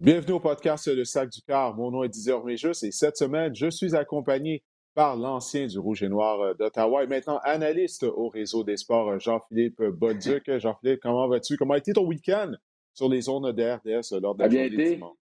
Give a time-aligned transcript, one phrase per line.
[0.00, 1.74] Bienvenue au podcast Le Sac du Car.
[1.74, 4.62] Mon nom est Didier Orméjus et cette semaine, je suis accompagné
[4.94, 9.10] par l'ancien du Rouge et Noir euh, d'Ottawa et maintenant analyste au réseau des sports,
[9.10, 10.58] euh, Jean-Philippe Bolduc.
[10.58, 11.56] Jean-Philippe, comment vas-tu?
[11.56, 12.52] Comment a été ton week-end
[12.92, 14.94] sur les zones de RDS lors de la journée été.
[14.94, 15.16] dimanche?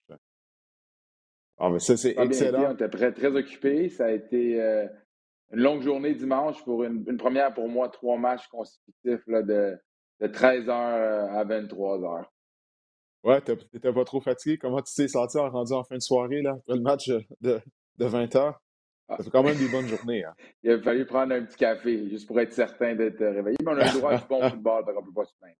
[1.58, 2.70] Ah, mais ça, c'est excellent.
[2.70, 3.88] On était très, très occupé.
[3.90, 4.86] Ça a été euh,
[5.52, 9.76] une longue journée dimanche pour une, première pour moi, trois matchs consécutifs là, de,
[10.20, 12.24] de 13h à 23h.
[13.22, 14.56] Ouais, t'étais pas trop fatigué.
[14.56, 17.60] Comment tu t'es senti en rendu en fin de soirée, là, après le match de,
[17.98, 18.58] de 20 h ah.
[19.16, 20.24] Ça fait quand même des bonnes journées.
[20.24, 20.34] Hein.
[20.62, 23.56] Il a fallu prendre un petit café, juste pour être certain d'être réveillé.
[23.64, 25.56] Mais on a le droit du bon football, donc on peut pas se plaindre.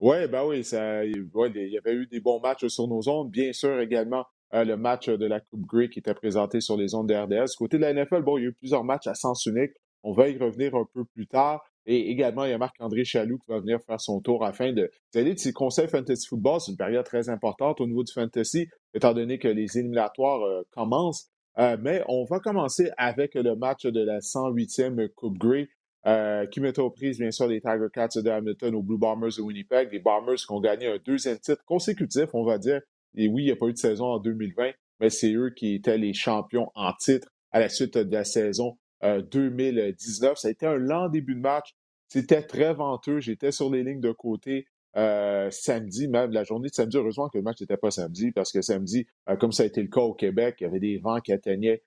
[0.00, 3.30] Oui, ben oui, ça, il y avait eu des bons matchs sur nos ondes.
[3.30, 6.94] Bien sûr, également, euh, le match de la Coupe Grey qui était présenté sur les
[6.94, 7.56] ondes de RDS.
[7.56, 9.72] Côté de la NFL, bon, il y a eu plusieurs matchs à sens unique.
[10.02, 11.64] On va y revenir un peu plus tard.
[11.86, 14.90] Et également, il y a Marc-André Chaloux qui va venir faire son tour afin de
[15.14, 16.60] de ces conseils fantasy football.
[16.60, 20.62] C'est une période très importante au niveau du fantasy, étant donné que les éliminatoires euh,
[20.70, 21.30] commencent.
[21.58, 25.68] Euh, mais on va commencer avec le match de la 108e Coupe Grey,
[26.06, 29.42] euh, qui met aux bien sûr, les Tiger Cats de Hamilton aux Blue Bombers de
[29.42, 29.90] Winnipeg.
[29.92, 32.80] Les Bombers qui ont gagné un deuxième titre consécutif, on va dire.
[33.16, 35.74] Et oui, il n'y a pas eu de saison en 2020, mais c'est eux qui
[35.74, 40.32] étaient les champions en titre à la suite de la saison 2019.
[40.32, 41.74] Euh, Ça a été un lent début de match.
[42.08, 43.20] C'était très venteux.
[43.20, 46.96] J'étais sur les lignes de côté euh, samedi, même la journée de samedi.
[46.96, 49.82] Heureusement que le match n'était pas samedi, parce que samedi, euh, comme ça a été
[49.82, 51.82] le cas au Québec, il y avait des vents qui atteignaient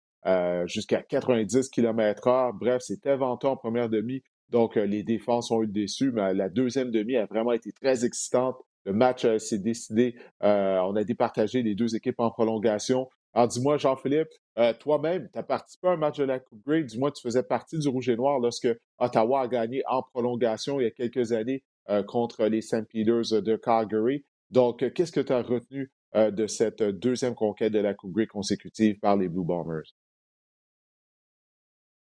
[0.65, 2.51] jusqu'à 90 km/h.
[2.59, 4.23] Bref, c'était venteux en première demi.
[4.49, 8.03] Donc, les défenses ont eu le déçu, mais la deuxième demi a vraiment été très
[8.03, 8.57] excitante.
[8.83, 10.15] Le match s'est décidé.
[10.41, 13.07] on a départagé les deux équipes en prolongation.
[13.37, 16.83] Alors, dis-moi, Jean-Philippe, euh, toi-même, tu as participé à un match de la Coupe Grey?
[16.83, 18.67] Dis-moi, tu faisais partie du Rouge et Noir lorsque
[18.97, 21.76] Ottawa a gagné en prolongation il y a quelques années euh,
[22.07, 22.87] contre les St.
[22.87, 24.25] Peters de Calgary.
[24.51, 28.27] Donc, euh, qu'est-ce que tu as retenu de cette deuxième conquête de la Coupe Grey
[28.27, 29.93] consécutive par les Blue Bombers?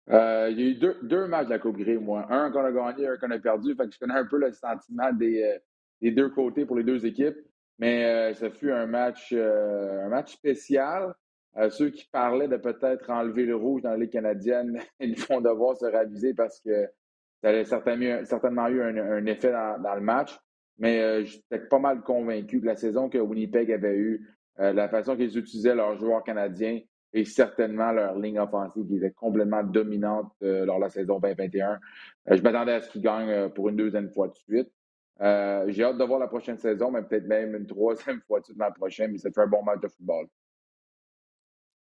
[0.08, 2.26] il y a eu deux, matchs de la Coupe Grey, moi.
[2.30, 3.76] Un qu'on a gagné, un qu'on a perdu.
[3.78, 5.60] Je connais un peu le sentiment des,
[6.02, 7.38] deux côtés pour les deux équipes.
[7.82, 11.16] Mais euh, ça fut un match, euh, un match spécial.
[11.58, 15.76] Euh, ceux qui parlaient de peut-être enlever le rouge dans Ligue canadienne, ils vont devoir
[15.76, 16.88] se raviser parce que
[17.42, 20.38] ça a certainement, eu un, effet dans, le match.
[20.78, 25.38] Mais j'étais pas mal convaincu que la saison que Winnipeg avait eue, la façon qu'ils
[25.38, 26.80] utilisaient leurs joueurs canadiens
[27.14, 31.80] et certainement leur ligne offensive qui était complètement dominante lors de la saison 2021.
[32.32, 34.72] je m'attendais à ce qu'ils gagnent pour une deuxième fois de suite.
[35.22, 38.54] Euh, j'ai hâte de voir la prochaine saison, mais peut-être même une troisième fois tout
[38.58, 40.28] l'an prochain, mais ça fait un bon match de football.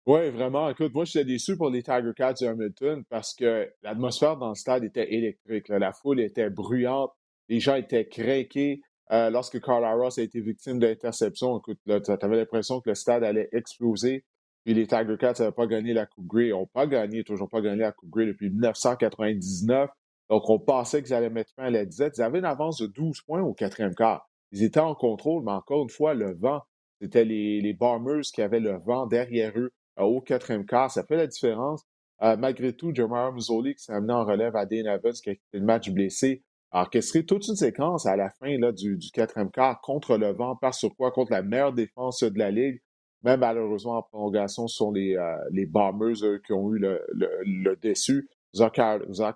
[0.07, 0.71] Oui, vraiment.
[0.71, 4.55] Écoute, moi, j'étais déçu pour les Tiger Cats de Hamilton parce que l'atmosphère dans le
[4.55, 5.69] stade était électrique.
[5.69, 7.11] La foule était bruyante.
[7.49, 8.83] Les gens étaient craqués.
[9.11, 13.25] Euh, lorsque Carl Ross a été victime d'interception, écoute, tu avais l'impression que le stade
[13.25, 14.25] allait exploser.
[14.65, 16.47] Puis les Tiger Cats n'avaient pas gagné la Coupe Grey.
[16.47, 19.91] Ils n'ont pas gagné, toujours pas gagné la Coupe Grey depuis 1999.
[20.31, 22.15] Donc, on pensait qu'ils allaient mettre fin à la disette.
[22.19, 24.29] Ils avaient une avance de 12 points au quatrième quart.
[24.53, 26.61] Ils étaient en contrôle, mais encore une fois, le vent,
[27.01, 29.73] c'était les, les Bombers qui avaient le vent derrière eux
[30.05, 30.91] au quatrième quart.
[30.91, 31.83] Ça fait la différence.
[32.23, 35.35] Euh, malgré tout, Jamar Muzzoli qui s'est amené en relève à Dane Evans qui a
[35.35, 39.51] quitté le match blessé, a orchestré toute une séquence à la fin là, du, quatrième
[39.51, 42.81] quart contre le vent, par sur quoi, contre la meilleure défense de la Ligue.
[43.23, 47.29] Même malheureusement en prolongation, ce sont les, euh, les Bombers qui ont eu le, le,
[47.45, 48.29] le déçu.
[48.55, 48.79] Zach,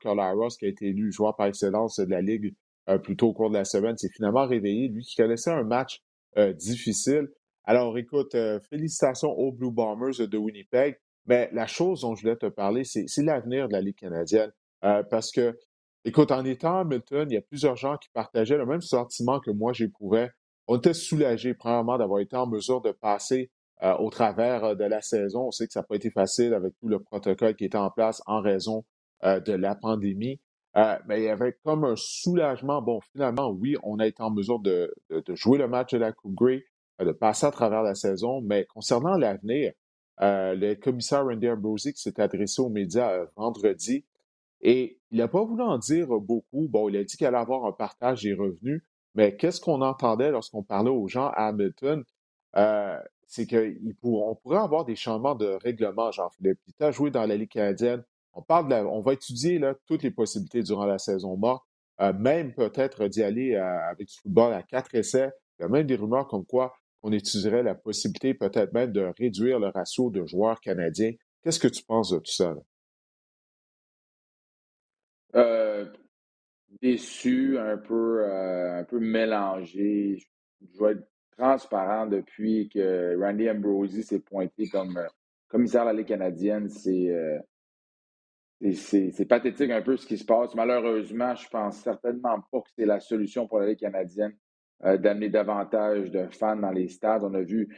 [0.05, 2.55] Ross, qui a été élu joueur par excellence de la Ligue
[2.89, 5.65] euh, plus tôt au cours de la semaine, s'est finalement réveillé, lui qui connaissait un
[5.65, 6.01] match
[6.39, 7.29] euh, difficile.
[7.65, 12.37] Alors, écoute, euh, félicitations aux Blue Bombers de Winnipeg, mais la chose dont je voulais
[12.37, 14.51] te parler, c'est l'avenir de la Ligue canadienne.
[14.81, 15.59] parce que,
[16.05, 19.39] écoute, en étant à Hamilton, il y a plusieurs gens qui partageaient le même sentiment
[19.41, 20.31] que moi j'éprouvais.
[20.67, 23.51] On était soulagés, premièrement, d'avoir été en mesure de passer
[23.99, 25.49] au travers de la saison.
[25.49, 27.91] On sait que ça n'a pas été facile avec tout le protocole qui était en
[27.91, 28.85] place en raison
[29.25, 30.41] euh, de la pandémie.
[30.79, 32.81] Euh, mais il y avait comme un soulagement.
[32.81, 34.95] Bon, finalement, oui, on a été en mesure de,
[35.35, 36.65] jouer le match de la Coupe Grey, euh,
[37.05, 38.41] de passer à travers la saison.
[38.41, 39.73] Mais concernant l'avenir,
[40.21, 44.05] le commissaire Randy Ambrosi qui s'est adressé aux médias vendredi,
[44.63, 46.69] et il n'a pas voulu en dire beaucoup.
[46.69, 48.83] Bon, il a dit qu'il allait avoir un partage des revenus,
[49.15, 52.05] mais qu'est-ce qu'on entendait lorsqu'on parlait aux gens à Hamilton?
[53.27, 56.59] c'est qu'on pourrait avoir des changements de règlement, Jean-Philippe.
[56.67, 60.63] Il a joué dans la Ligue canadienne, on parle on va étudier toutes les possibilités
[60.63, 61.65] durant la saison morte.
[62.19, 65.31] même peut-être d'y aller avec du football à quatre essais.
[65.59, 69.11] Il y a même des rumeurs comme quoi on utiliserait la possibilité peut-être même de
[69.19, 71.13] réduire le ratio de joueurs canadiens.
[71.43, 72.55] Qu'est-ce que tu penses de tout ça?
[75.35, 75.87] Euh,
[76.83, 80.19] déçu, un peu, euh, un peu mélangé.
[80.61, 85.07] Je vais être transparent depuis que Randy Ambrosie s'est pointé comme euh,
[85.49, 86.69] commissaire à la Ligue canadienne.
[86.69, 87.11] C'est
[88.75, 90.55] c'est pathétique un peu ce qui se passe.
[90.55, 94.37] Malheureusement, je pense certainement pas que c'est la solution pour la Ligue canadienne
[94.83, 97.23] d'amener davantage de fans dans les stades.
[97.25, 97.69] On a vu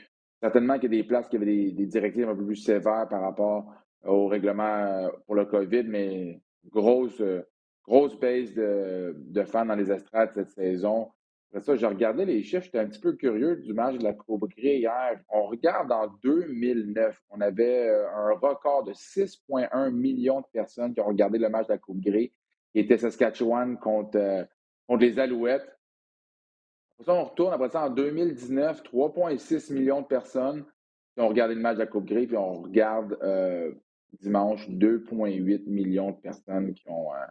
[0.41, 3.23] certainement qu'il y a des places qui avaient des, directives un peu plus sévères par
[3.23, 3.73] rapport
[4.05, 6.41] au règlement pour le COVID, mais
[6.71, 7.43] grosse, euh,
[7.85, 11.09] grosse de, de, fans dans les estrades cette saison.
[11.51, 14.15] Après ça, j'ai regardé les chiffres, j'étais un petit peu curieux du match de la
[14.15, 15.21] Coupe Grey hier.
[15.29, 21.01] On regarde en 2009, on avait euh, un record de 6,1 millions de personnes qui
[21.01, 22.33] ont regardé le match de la Coupe Grey,
[22.73, 24.45] qui était Saskatchewan contre, euh,
[24.89, 25.72] contre les Alouettes.
[27.07, 30.65] On retourne après ça en 2019, 3,6 millions de personnes
[31.15, 33.19] qui ont regardé le match de la Coupe Grey, puis on regarde
[34.21, 37.27] dimanche 2,8 millions de personnes qui ont, euh,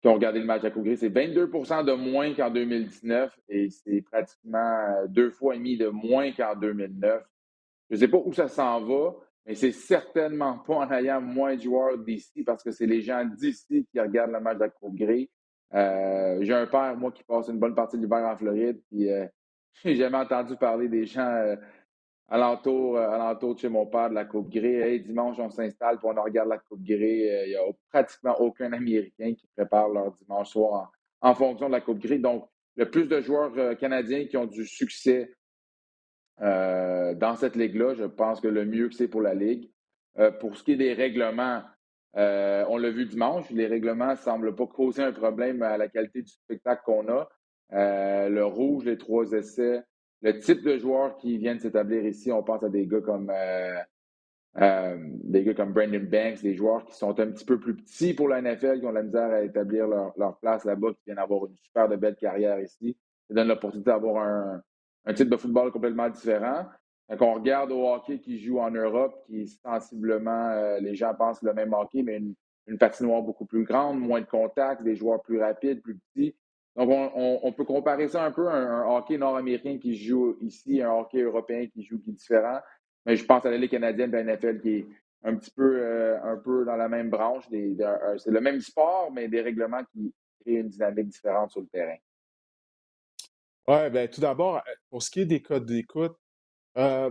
[0.00, 4.02] qui ont regardé le match à Coupe C'est 22% de moins qu'en 2019 et c'est
[4.02, 7.22] pratiquement euh, deux fois et demi de moins qu'en 2009.
[7.90, 11.56] Je ne sais pas où ça s'en va, mais c'est certainement pas en ayant moins
[11.56, 14.70] de joueurs d'ici parce que c'est les gens d'ici qui regardent le match de la
[14.70, 14.96] Coupe
[15.74, 19.08] euh, J'ai un père, moi, qui passe une bonne partie de l'hiver en Floride, puis
[19.84, 21.56] j'ai jamais entendu parler des gens
[22.32, 24.74] alentour, euh, alentour de chez mon père de la Coupe Grey.
[24.74, 27.30] Hey, dimanche, on s'installe puis on regarde la Coupe Grey.
[27.30, 30.90] Euh, il n'y a pratiquement aucun Américain qui prépare leur dimanche soir
[31.20, 32.18] en, fonction de la Coupe Grey.
[32.18, 35.30] Donc, le plus de joueurs euh, canadiens qui ont du succès
[36.38, 39.70] dans cette ligue-là, je pense que le mieux que c'est pour la Ligue.
[40.40, 41.62] pour ce qui est des règlements,
[42.14, 46.22] on l'a vu dimanche, les règlements ne semblent pas causer un problème à la qualité
[46.22, 47.28] du spectacle qu'on a.
[47.70, 49.82] le rouge, les trois essais,
[50.22, 53.76] le type de joueurs qui viennent s'établir ici, on pense à des gars comme euh,
[54.58, 58.14] euh, des gars comme Brandon Banks, des joueurs qui sont un petit peu plus petits
[58.14, 61.46] pour la NFL, qui ont la misère à établir leur, place là-bas, qui viennent avoir
[61.46, 62.96] une super de belle carrière ici.
[63.28, 64.62] Ça donne l'opportunité d'avoir un,
[65.06, 66.66] un, type de football complètement différent.
[67.08, 71.42] Quand on regarde au hockey qui joue en Europe, qui sensiblement, euh, les gens pensent
[71.42, 72.34] le même hockey, mais une,
[72.66, 76.34] une patinoire beaucoup plus grande, moins de contacts, des joueurs plus rapides, plus petits.
[76.74, 80.90] Donc, on, peut comparer ça un peu à un, hockey nord-américain qui joue ici, un
[80.90, 82.60] hockey européen qui joue qui est différent.
[83.04, 84.86] Mais je pense à la canadienne de la NFL qui est
[85.22, 87.44] un petit peu, euh, un peu dans la même branche.
[87.50, 91.98] c'est le même sport, mais des règlements qui créent une dynamique différente sur le terrain.
[93.68, 96.16] Oui, bien, tout d'abord, euh, pour ce qui est des codes d'écoute,
[96.76, 97.10] euh,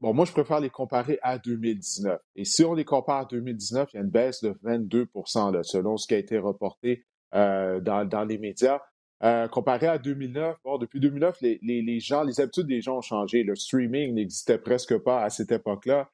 [0.00, 2.20] bon, moi, je préfère les comparer à 2019.
[2.36, 5.96] Et si on les compare à 2019, il y a une baisse de 22% selon
[5.96, 7.04] ce qui a été reporté
[7.34, 8.80] euh, dans, les médias.
[9.24, 13.02] Euh, comparé à 2009, bon, depuis 2009, les, les, gens, les habitudes des gens ont
[13.02, 13.42] changé.
[13.42, 16.08] Le streaming n'existait presque pas à cette époque-là.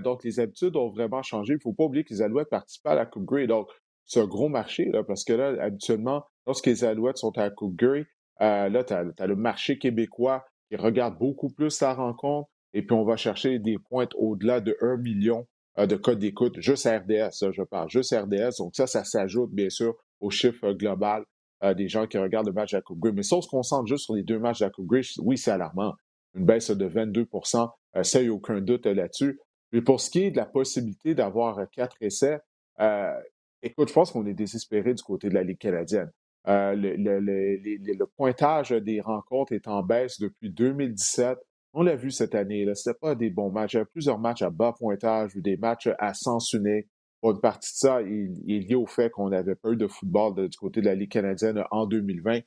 [0.00, 1.52] Donc, les habitudes ont vraiment changé.
[1.54, 3.46] Il ne faut pas oublier que les Alouettes participent à la Coupe Grey.
[3.46, 3.68] Donc,
[4.04, 7.50] c'est un gros marché, là, parce que là, habituellement, lorsque les Alouettes sont à la
[7.50, 8.04] Coupe Grey,
[8.40, 12.48] là, tu as, le marché québécois qui regarde beaucoup plus sa rencontre.
[12.72, 15.46] Et puis, on va chercher des pointes au-delà de 1 million
[15.78, 18.58] de codes d'écoute, juste RDS, je parle, juste RDS.
[18.58, 21.24] Donc, ça, ça s'ajoute, bien sûr, au chiffre global
[21.62, 23.12] euh, des gens qui regardent le match de la Coupe Grey.
[23.12, 25.38] Mais si on se concentre juste sur les deux matchs de la Coupe Grey, oui,
[25.38, 25.94] c'est alarmant.
[26.34, 29.40] Une baisse de 22% euh, ça, il n'y a aucun doute là-dessus.
[29.72, 32.40] Mais pour ce qui est de la possibilité d'avoir quatre essais,
[32.80, 33.20] euh,
[33.62, 36.10] écoute, je pense qu'on est désespéré du côté de la Ligue canadienne.
[36.46, 41.38] Le, pointage des rencontres est en baisse depuis 2017.
[41.72, 42.64] On l'a vu cette année.
[42.74, 43.74] Ce n'était pas des bons matchs.
[43.74, 46.86] Il y a plusieurs matchs à bas pointage ou des matchs à sens unique
[47.32, 48.04] une partie de ça est,
[48.46, 51.86] liée au fait qu'on n'avait pas de football du côté de la Ligue canadienne en
[51.86, 52.40] 2020.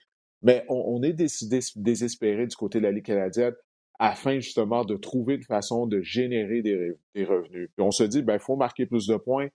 [0.44, 3.56] Mais on, est désespéré du côté de la Ligue canadienne
[4.00, 7.70] afin justement de trouver une façon de générer des, revenus.
[7.76, 9.48] Puis on se dit, ben, il faut marquer plus de points.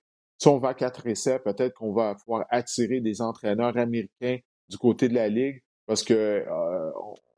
[0.42, 4.76] Si on va à 4 essais, peut-être qu'on va pouvoir attirer des entraîneurs américains du
[4.76, 6.90] côté de la Ligue parce que euh,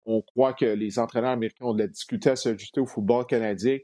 [0.06, 3.76] on croit que les entraîneurs américains ont de la difficulté à s'ajuster au football canadien.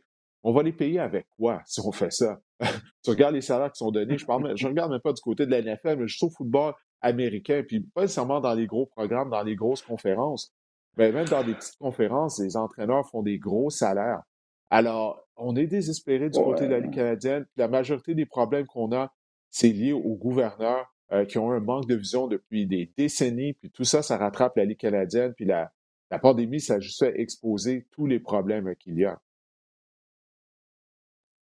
[0.43, 2.41] On va les payer avec quoi si on fait ça?
[3.05, 5.51] tu regardes les salaires qui sont donnés, je je regarde même pas du côté de
[5.51, 6.73] la NFL, mais juste au football
[7.03, 10.51] américain, puis pas nécessairement dans les gros programmes, dans les grosses conférences,
[10.97, 14.23] mais même dans des petites conférences, les entraîneurs font des gros salaires.
[14.71, 17.47] Alors, on est désespéré du côté de la Ligue canadienne.
[17.57, 19.13] La majorité des problèmes qu'on a,
[19.51, 23.71] c'est lié aux gouverneurs euh, qui ont un manque de vision depuis des décennies, puis
[23.71, 25.73] tout ça, ça rattrape la Ligue canadienne, puis la,
[26.11, 29.21] la pandémie, ça a juste fait exposer tous les problèmes qu'il y a.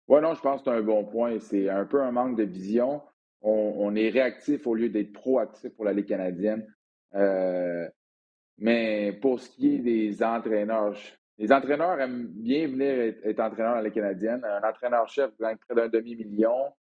[0.08, 1.38] Oui, non, je pense que c'est un bon point.
[1.40, 3.02] C'est un peu un manque de vision.
[3.42, 6.66] on, est réactif au lieu d'être proactif pour la Ligue canadienne.
[7.16, 7.90] Euh,
[8.58, 10.96] mais pour ce qui est des entraîneurs,
[11.38, 14.44] les entraîneurs aiment bien venir être, entraîneurs dans la canadienne.
[14.44, 16.74] Un entraîneur-chef gagne près d'un demi-million.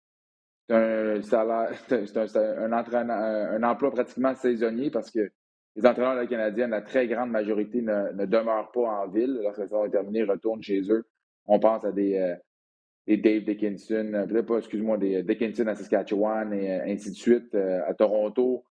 [0.69, 5.31] C'est un, salaire, c'est un, un, emploi pratiquement saisonnier parce que
[5.77, 9.41] les entraîneurs de la canadienne, la très grande majorité ne, demeurent pas en ville.
[9.43, 11.07] Lorsque ça va terminer, retournent chez eux.
[11.45, 15.75] On pense à des, euh, Dave Dickinson, euh, peut-être pas, excuse-moi, des euh, Dickinson à
[15.75, 17.55] Saskatchewan et ainsi de suite.
[17.55, 18.65] à Toronto,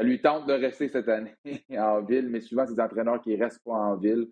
[0.00, 1.34] ça lui tente de rester cette année
[1.76, 4.28] en ville, mais souvent, c'est des entraîneurs qui ne restent pas en ville.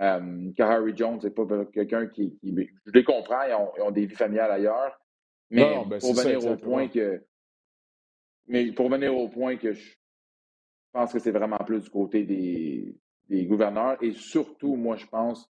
[0.00, 4.52] Euh, Harry Jones, c'est pas quelqu'un qui, Je les comprends, ils ont, des vies familiales
[4.52, 4.96] ailleurs.
[5.50, 7.20] Mais ben, pour venir au point que.
[8.46, 9.92] Mais pour venir au point que je
[10.92, 14.00] pense que c'est vraiment plus du côté des, gouverneurs.
[14.00, 15.50] Et surtout, moi, je pense,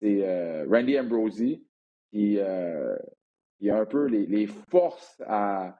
[0.00, 1.66] c'est euh, Randy Ambrosi
[2.10, 2.96] qui, euh,
[3.58, 5.78] qui, a un peu les, les forces à,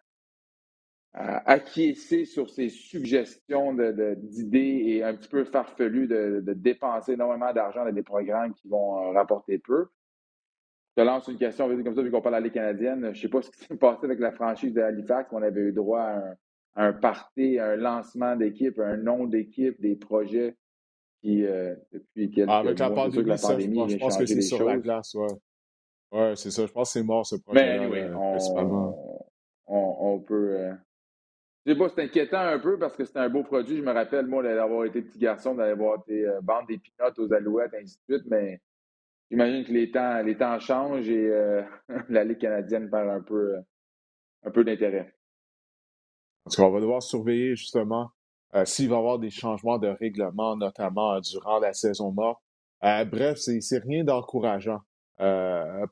[1.15, 7.93] acquiescer sur ses suggestions d'idées et un petit peu farfelues de, dépenser énormément d'argent dans
[7.93, 9.89] des programmes qui vont euh, rapporter peu.
[10.97, 13.01] Je te lance une question comme ça, vu qu'on parle de la Ligue canadienne.
[13.03, 15.31] Je ne sais pas ce qui s'est passé avec la franchise de Halifax.
[15.33, 16.37] On avait eu droit à un,
[16.77, 20.57] un party, un lancement d'équipe, un nom d'équipe, des projets
[21.23, 24.65] qui, euh, depuis quelques ah, avec la pandémie, la pandémie je, pense que c'est sur
[24.65, 25.27] la glace, ouais.
[26.11, 26.67] Ouais, c'est ça.
[26.67, 27.63] Je pense que c'est mort, ce projet.
[27.63, 28.37] Mais anyway, on,
[29.67, 30.57] on, peut.
[30.59, 30.73] Euh,
[31.65, 33.77] je sais pas, c'est inquiétant un peu parce que c'est un beau produit.
[33.77, 37.33] Je me rappelle, moi, d'avoir été petit garçon, d'aller voir des euh, bandes d'épinotes aux
[37.33, 38.61] alouettes, ainsi de suite, mais
[39.31, 41.63] j'imagine que les temps, les temps changent et euh,
[42.09, 43.61] la Ligue canadienne perd un peu, euh,
[44.43, 45.15] un peu d'intérêt.
[46.45, 48.11] Parce qu'on va devoir surveiller justement
[48.65, 52.43] s'il va y avoir des changements de règlement, notamment durant la saison morte.
[52.83, 54.81] bref, c'est rien d'encourageant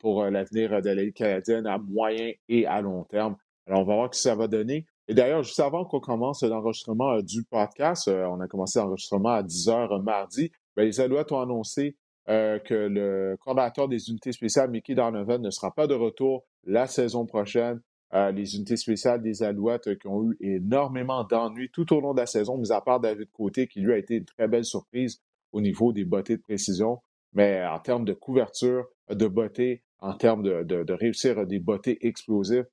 [0.00, 3.36] pour l'avenir de la Ligue canadienne à moyen et à long terme.
[3.66, 4.84] Alors, on va voir ce que ça va donner.
[5.10, 9.30] Et d'ailleurs, juste avant qu'on commence l'enregistrement euh, du podcast, euh, on a commencé l'enregistrement
[9.30, 11.96] à 10 h mardi, ben, les Alouettes ont annoncé
[12.28, 16.86] euh, que le coordinateur des unités spéciales, Mickey Donovan, ne sera pas de retour la
[16.86, 17.80] saison prochaine.
[18.12, 22.26] les unités spéciales des Alouettes qui ont eu énormément d'ennuis tout au long de la
[22.26, 25.60] saison, mis à part David Côté, qui lui a été une très belle surprise au
[25.60, 27.00] niveau des bottées de précision.
[27.32, 32.66] Mais en termes de couverture, de bottées, en termes de, de réussir des bottées explosives,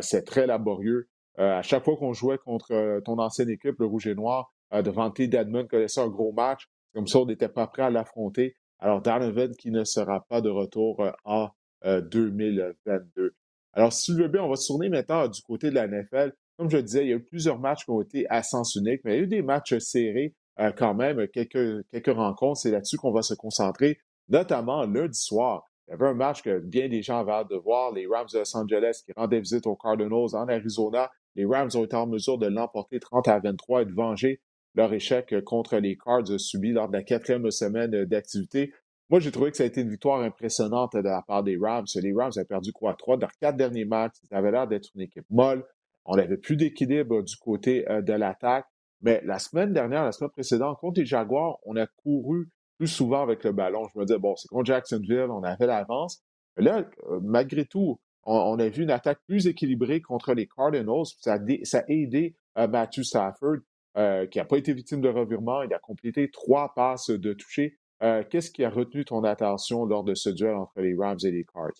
[0.00, 1.08] c'est très laborieux.
[1.38, 4.52] Euh, à chaque fois qu'on jouait contre euh, ton ancienne équipe, le Rouge et Noir,
[4.74, 5.28] euh, devant T.
[5.28, 6.68] Deadman connaissait un gros match.
[6.94, 8.54] Comme ça, on n'était pas prêt à l'affronter.
[8.78, 11.48] Alors, Donovan qui ne sera pas de retour en
[11.84, 13.34] 2022.
[13.72, 16.32] Alors, si tu veux bien, on va se tourner maintenant du côté de la NFL.
[16.58, 19.00] Comme je disais, il y a eu plusieurs matchs qui ont été à sens unique,
[19.04, 20.34] mais il y a eu des matchs serrés
[20.76, 22.60] quand même, quelques, quelques rencontres.
[22.60, 23.98] C'est là-dessus qu'on va se concentrer,
[24.28, 25.64] notamment lundi soir.
[25.86, 28.26] Il y avait un match que bien des gens avaient hâte de voir, les Rams
[28.32, 32.06] de Los Angeles qui rendaient visite aux Cardinals en Arizona les Rams ont été en
[32.06, 34.40] mesure de l'emporter 30 à 23 et de venger
[34.74, 38.72] leur échec contre les Cards subis lors de la quatrième semaine d'activité.
[39.10, 41.84] Moi, j'ai trouvé que ça a été une victoire impressionnante de la part des Rams.
[41.96, 42.94] Les Rams ont perdu quoi?
[42.94, 44.14] Trois de leurs quatre derniers matchs.
[44.30, 45.66] Ils avaient l'air d'être une équipe molle.
[46.06, 48.66] On n'avait plus d'équilibre du côté euh, de l'attaque.
[49.02, 52.48] Mais la semaine dernière, la semaine précédente, contre les Jaguars, on a couru
[52.78, 53.86] plus souvent avec le ballon.
[53.92, 56.22] Je me disais, bon, c'est contre Jacksonville, on avait l'avance.
[56.56, 61.06] Là, euh, malgré tout, on, a vu une attaque plus équilibrée contre les Cardinals.
[61.18, 63.58] Ça a, aidé euh, Matthew Stafford,
[63.96, 65.62] euh, qui n'a pas été victime de revirement.
[65.62, 67.78] Il a complété trois passes de toucher.
[68.02, 71.30] Euh, qu'est-ce qui a retenu ton attention lors de ce duel entre les Rams et
[71.30, 71.70] les Cards?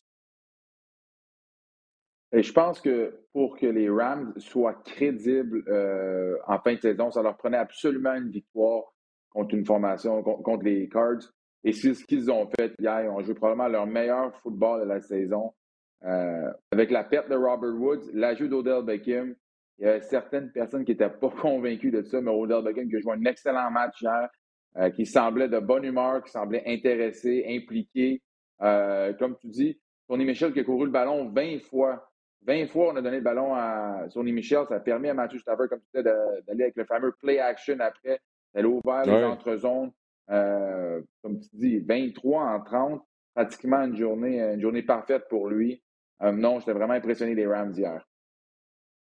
[2.35, 5.65] Et je pense que pour que les Rams soient crédibles
[6.47, 8.85] en fin de saison, ça leur prenait absolument une victoire
[9.31, 11.21] contre une formation, contre les Cards.
[11.65, 13.05] Et c'est ce qu'ils ont fait hier.
[13.05, 15.53] Ils ont joué probablement leur meilleur football de la saison.
[16.05, 19.35] Euh, avec la perte de Robert Woods, l'ajout d'Odell Beckham,
[19.79, 22.97] il y a certaines personnes qui n'étaient pas convaincues de ça, mais Odell Beckham qui
[22.97, 24.29] a joué un excellent match hier,
[24.77, 28.21] euh, qui semblait de bonne humeur, qui semblait intéressé, impliqué.
[28.63, 32.09] Euh, comme tu dis, Sonny Michel qui a couru le ballon 20 fois.
[32.45, 34.65] 20 fois, on a donné le ballon à Sonny Michel.
[34.69, 37.77] Ça a permis à Matthew Stafford, comme tu disais, d'aller avec le fameux play action
[37.79, 38.21] après.
[38.53, 39.93] Elle a ouvert les entre-zones.
[40.27, 43.03] comme tu dis, 23 en 30,
[43.35, 45.81] pratiquement une journée, une journée parfaite pour lui.
[46.23, 48.07] Euh, non, j'étais vraiment impressionné des Rams hier.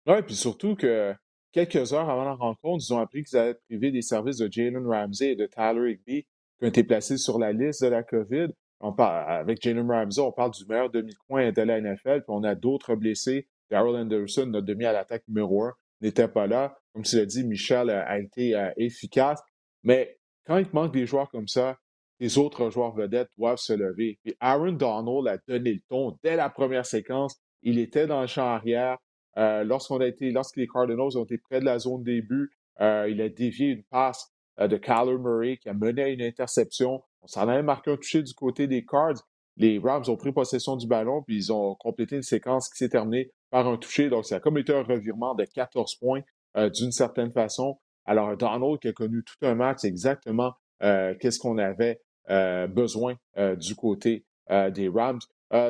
[0.06, 1.14] Oui, puis surtout que
[1.52, 4.50] quelques heures avant la rencontre, ils ont appris qu'ils allaient être privés des services de
[4.50, 6.24] Jalen Ramsey et de Tyler Higby,
[6.58, 8.48] qui ont été placés sur la liste de la COVID.
[8.80, 12.42] On parle, avec Jalen Ramsey, on parle du meilleur demi-coin de la NFL, puis on
[12.42, 13.48] a d'autres blessés.
[13.70, 16.76] Daryl Anderson, notre demi à l'attaque numéro un, n'était pas là.
[16.92, 19.40] Comme tu l'as dit, Michel a, été euh, efficace.
[19.84, 21.78] Mais quand il manque des joueurs comme ça,
[22.20, 24.18] les autres joueurs vedettes doivent se lever.
[24.22, 27.36] Puis Aaron Donald a donné le ton dès la première séquence.
[27.62, 28.98] Il était dans le champ arrière.
[29.36, 33.28] lorsqu'on a été, lorsque les Cardinals ont été près de la zone début, il a
[33.28, 37.02] dévié une passe de Kyler Murray qui a mené à une interception.
[37.22, 39.22] On s'en avait marqué un touché du côté des Cards.
[39.56, 42.88] Les Rams ont pris possession du ballon, puis ils ont complété une séquence qui s'est
[42.88, 44.08] terminée par un touché.
[44.08, 46.22] Donc, ça a comme été un revirement de 14 points
[46.56, 47.78] d'une certaine façon.
[48.04, 53.16] Alors, Donald qui a connu tout un match, exactement qu'est-ce qu'on avait besoin
[53.56, 55.20] du côté des Rams.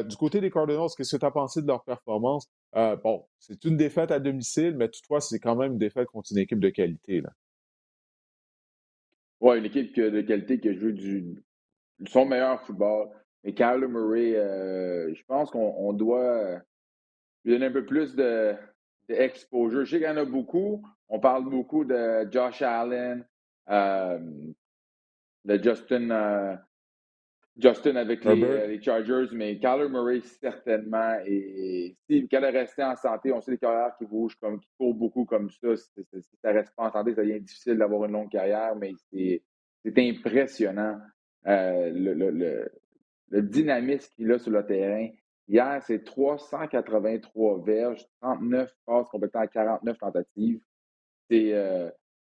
[0.05, 2.49] du côté des Cardinals, qu'est-ce que tu as pensé de leur performance?
[2.73, 6.39] bon, c'est une défaite à domicile, mais toutefois, c'est quand même une défaite contre une
[6.39, 7.23] équipe de qualité.
[9.41, 11.43] Oui, une équipe de qualité qui a joué du,
[12.07, 13.09] son meilleur football.
[13.43, 16.63] Mais Kyler Murray, euh, je pense qu'on doit
[17.45, 18.15] lui donner un peu plus.
[18.15, 18.55] De,
[19.09, 20.83] je sais qu'il y en a beaucoup.
[21.09, 23.27] On parle beaucoup de Josh Allen,
[23.69, 24.19] euh,
[25.45, 26.57] de Justin, euh,
[27.57, 31.19] Justin avec les, Chargers, mais Kyler Murray, certainement.
[31.27, 34.95] Et si qu'elle resté en santé, on sait les carrières qui bougent, comme, qui courent
[34.95, 35.77] beaucoup comme ça.
[35.77, 35.91] Si
[36.43, 39.43] ça ne reste pas en santé, ça devient difficile d'avoir une longue carrière, mais c'est
[39.97, 40.99] impressionnant
[41.45, 42.71] le,
[43.35, 45.09] le dynamisme qu'il a sur le terrain.
[45.49, 50.63] Hier, c'est 383 verges, 39 passes complétées à 49 tentatives.
[51.29, 51.53] C'est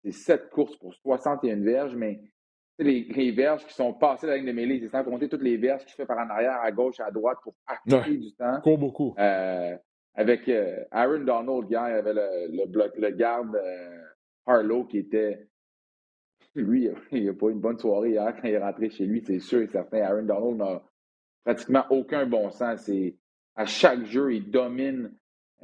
[0.09, 2.21] 7 euh, courses pour 61 verges, mais
[2.78, 5.57] les, les, verges qui sont passées la ligne de mêlée, c'est sans compter toutes les
[5.57, 8.61] verges qu'il fait par en arrière, à gauche, à droite pour activer du temps.
[8.62, 9.14] Court beaucoup.
[9.19, 9.76] Euh,
[10.14, 13.61] avec euh, Aaron Donald, hier, il y avait le, le, le garde
[14.47, 15.49] Harlow qui était
[16.54, 19.23] lui, il n'a pas eu une bonne soirée hier quand il est rentré chez lui,
[19.25, 20.02] c'est sûr et certain.
[20.02, 20.83] Aaron Donald n'a
[21.45, 22.83] pratiquement aucun bon sens.
[22.83, 23.16] C'est,
[23.57, 25.12] à chaque jeu, il domine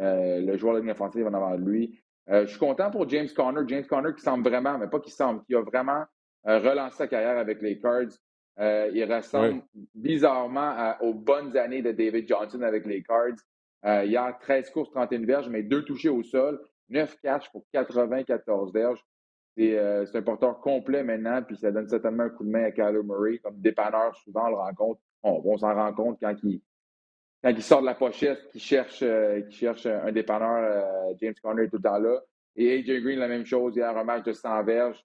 [0.00, 2.00] euh, le joueur de ligne offensive en avant de lui.
[2.29, 3.62] Euh, je suis content pour James Conner.
[3.67, 6.05] James Conner qui semble vraiment, mais pas qui semble, qui a vraiment euh,
[6.44, 8.12] relancé sa carrière avec les Cards.
[8.59, 9.62] il ressemble
[9.94, 13.38] bizarrement aux bonnes années de David Johnson avec les Cards.
[13.85, 19.05] hier, 13 courses, 31 verges, mais deux touchés au sol, 9 catches pour 94 verges.
[19.59, 22.70] Euh, c'est un porteur complet maintenant, puis ça donne certainement un coup de main à
[22.70, 23.38] Kyler Murray.
[23.38, 25.00] Comme dépanneur, souvent, on le rencontre.
[25.22, 26.62] On, s'en rend compte quand il,
[27.42, 30.62] quand il sort de la pochette, qu'il cherche, euh, cherche un dépanneur.
[30.62, 32.20] Euh, James Conner est tout le temps là.
[32.57, 33.76] Et AJ Green, la même chose.
[33.76, 35.05] Hier, un match de 100 verges.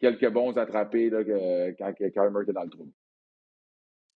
[0.00, 2.92] Quelques bons attrapés là, quand Murray était dans le trou.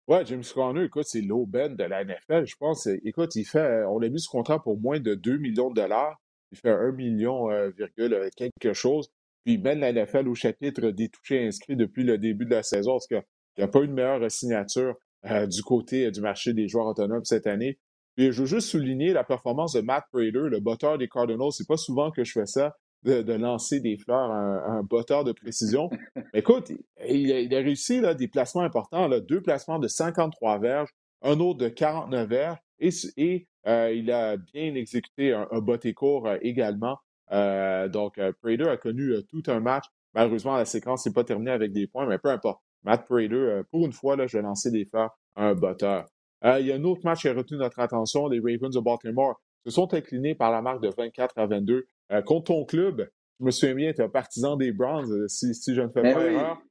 [0.08, 2.46] Ouais, James Conner, écoute, c'est l'aubaine de la NFL.
[2.46, 5.70] Je pense, écoute, il fait, on l'a mis ce contrat pour moins de 2 millions
[5.72, 6.22] de dollars.
[6.52, 9.10] Il fait 1 million, virgule quelque chose
[9.46, 12.63] puis il mène la NFL au chapitre des touchés inscrits depuis le début de la
[12.63, 13.24] saison, parce qu'il
[13.60, 16.88] n'y a pas eu de meilleure signature euh, du côté euh, du marché des joueurs
[16.88, 17.78] autonomes cette année.
[18.15, 21.52] Puis je veux juste souligner la performance de Matt Prater, le botteur des Cardinals.
[21.52, 25.32] C'est pas souvent que je fais ça, de, lancer des fleurs à un, botteur de
[25.32, 25.89] précision.
[26.34, 26.72] Écoute,
[27.08, 30.89] il, a, réussi là, des placements importants, là, deux placements de 53 verges,
[31.22, 36.30] un autre de 49 verges, et, euh, il a bien exécuté un, un botté court
[36.41, 36.98] également.
[37.32, 39.86] Euh, donc, euh, Prater a connu euh, tout un match.
[40.13, 42.62] Malheureusement, la séquence n'est pas terminée avec des points, mais peu importe.
[42.84, 46.06] Matt Prater, pour une fois, là, je vais lancer des fleurs à un botteur.
[46.44, 48.28] il y a un autre match qui a retenu notre attention.
[48.28, 51.88] Les Ravens de Baltimore se sont inclinés par la marque de 24 à 22
[52.26, 53.10] contre ton club.
[53.39, 56.13] Je me souviens bien, tu es un partisan des Browns, si, je ne fais ben
[56.13, 56.62] pas erreur.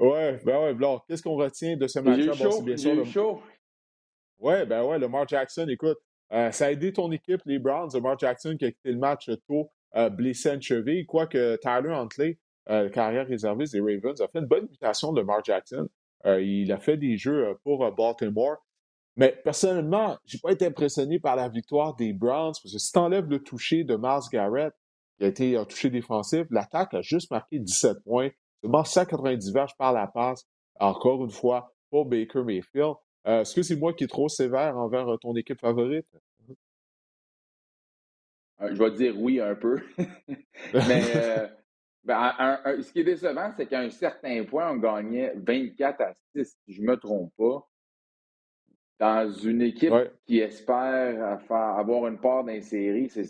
[0.00, 2.32] Ouais, ben ouais, alors, qu'est-ce qu'on retient de ce match-là?
[2.50, 2.94] Bon, bien sûr.
[2.94, 3.04] Le...
[3.04, 3.40] chaud.
[4.40, 5.98] Ouais, ben ouais, Lamar Jackson, écoute,
[6.30, 7.90] ça a aidé ton équipe, les Browns.
[7.94, 9.70] Lamar Jackson qui a quitté le match tôt
[10.12, 12.38] blessé à une cheville, quoique Tyler Huntley,
[12.70, 15.88] euh, carrière réserviste des Ravens, a fait une bonne imitation de Mark Jackson.
[16.24, 18.63] Euh, il a fait des jeux euh, pour Baltimore.
[19.16, 22.92] Mais personnellement, je n'ai pas été impressionné par la victoire des Browns parce que si
[22.92, 24.74] tu enlèves le toucher de Miles Garrett,
[25.18, 28.30] qui a été un toucher défensif, l'attaque a juste marqué 17 points.
[28.60, 30.44] Seulement 190 verges par la passe,
[30.80, 32.94] encore une fois, pour Baker Mayfield.
[33.24, 36.06] Est-ce que c'est moi qui est trop sévère envers ton équipe favorite?
[38.60, 39.80] Euh, je vais dire oui un peu.
[40.74, 41.48] Mais euh,
[42.04, 42.32] ben,
[42.82, 46.74] ce qui est décevant, c'est qu'à un certain point, on gagnait 24 à 6, si
[46.74, 47.66] je ne me trompe pas.
[49.00, 49.92] Dans une équipe
[50.26, 53.24] qui espère faire, avoir une part d'un série, tu ne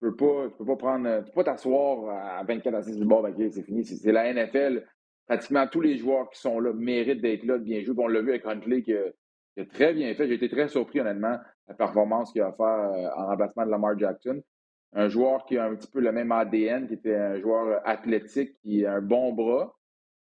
[0.00, 1.24] peux pas, peux pas prendre.
[1.24, 3.84] Tu peux pas t'asseoir à 24 à 6 du bord, c'est fini.
[3.84, 4.86] C'est la NFL.
[5.26, 7.94] Pratiquement tous les joueurs qui sont là méritent d'être là, de bien jouer.
[7.98, 9.04] on l'a vu avec Huntley qui a,
[9.54, 10.26] qui a très bien fait.
[10.26, 13.98] J'ai été très surpris, honnêtement, la performance qu'il a fait euh, en remplacement de Lamar
[13.98, 14.42] Jackson
[14.92, 18.58] un joueur qui a un petit peu le même ADN, qui était un joueur athlétique,
[18.62, 19.74] qui a un bon bras.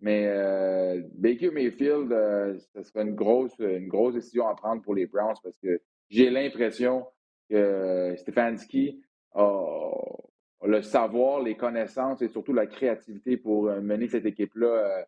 [0.00, 4.94] Mais euh, Baker Mayfield, euh, ce serait une grosse, une grosse décision à prendre pour
[4.94, 7.06] les Browns parce que j'ai l'impression
[7.50, 9.02] que Stefanski
[9.34, 9.90] a,
[10.62, 15.04] le savoir, les connaissances et surtout la créativité pour euh, mener cette équipe-là.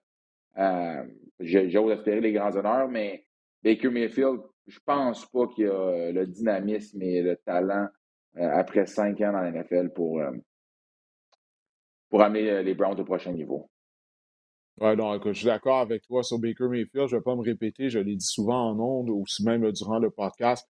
[0.59, 1.05] Euh,
[1.41, 3.25] J'ose espérer les grands honneurs, mais
[3.65, 7.89] Baker Mayfield, je pense pas qu'il a le dynamisme et le talent
[8.37, 10.23] après cinq ans dans la NFL pour,
[12.09, 13.72] pour amener les Browns au prochain niveau.
[14.83, 17.09] Oui, donc écoute, je suis d'accord avec toi sur Baker Mayfield.
[17.09, 20.01] Je ne vais pas me répéter, je l'ai dit souvent en ondes ou même durant
[20.01, 20.69] le podcast.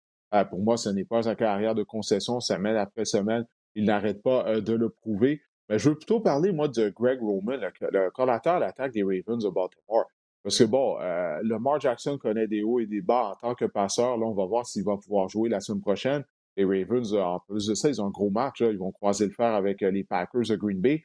[0.50, 3.46] pour moi, ce n'est pas un carrière de concession, semaine après semaine.
[3.74, 5.40] Il n'arrête pas de le prouver.
[5.70, 9.42] Mais je veux plutôt parler, moi, de Greg Roman, le, le à l'attaque des Ravens
[9.42, 10.04] de Baltimore.
[10.42, 13.64] Parce que, bon, euh, Lamar Jackson connaît des hauts et des bas en tant que
[13.64, 14.18] passeur.
[14.18, 16.22] Là, on va voir s'il va pouvoir jouer la semaine prochaine.
[16.58, 18.60] Les Ravens, en plus de ça, ils ont un gros match.
[18.60, 21.02] Ils vont croiser le fer avec euh, les Packers de Green Bay.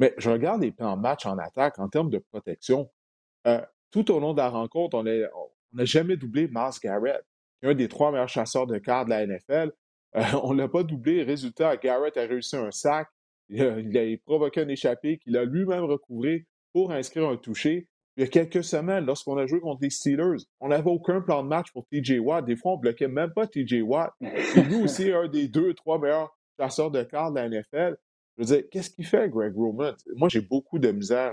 [0.00, 2.90] Mais je regarde les plans de match en attaque en termes de protection.
[3.46, 3.60] Euh,
[3.92, 7.22] tout au long de la rencontre, on n'a jamais doublé Mars Garrett,
[7.60, 9.72] qui est un des trois meilleurs chasseurs de cartes de la NFL.
[10.16, 11.22] Euh, on ne l'a pas doublé.
[11.22, 13.08] Résultat, Garrett a réussi un sac.
[13.48, 18.26] Il a, provoqué un échappé qu'il a lui-même recouvré pour inscrire un touché il y
[18.26, 21.72] a quelques semaines, lorsqu'on a joué contre les Steelers, on n'avait aucun plan de match
[21.72, 22.44] pour TJ Watt.
[22.44, 24.12] Des fois, on bloquait même pas TJ Watt.
[24.20, 27.96] Et nous aussi, un des deux, trois meilleurs chasseurs de cartes de la NFL.
[28.40, 29.92] Je veux dire, qu'est-ce qu'il fait, Greg Roman?
[30.16, 31.30] Moi, j'ai beaucoup de misère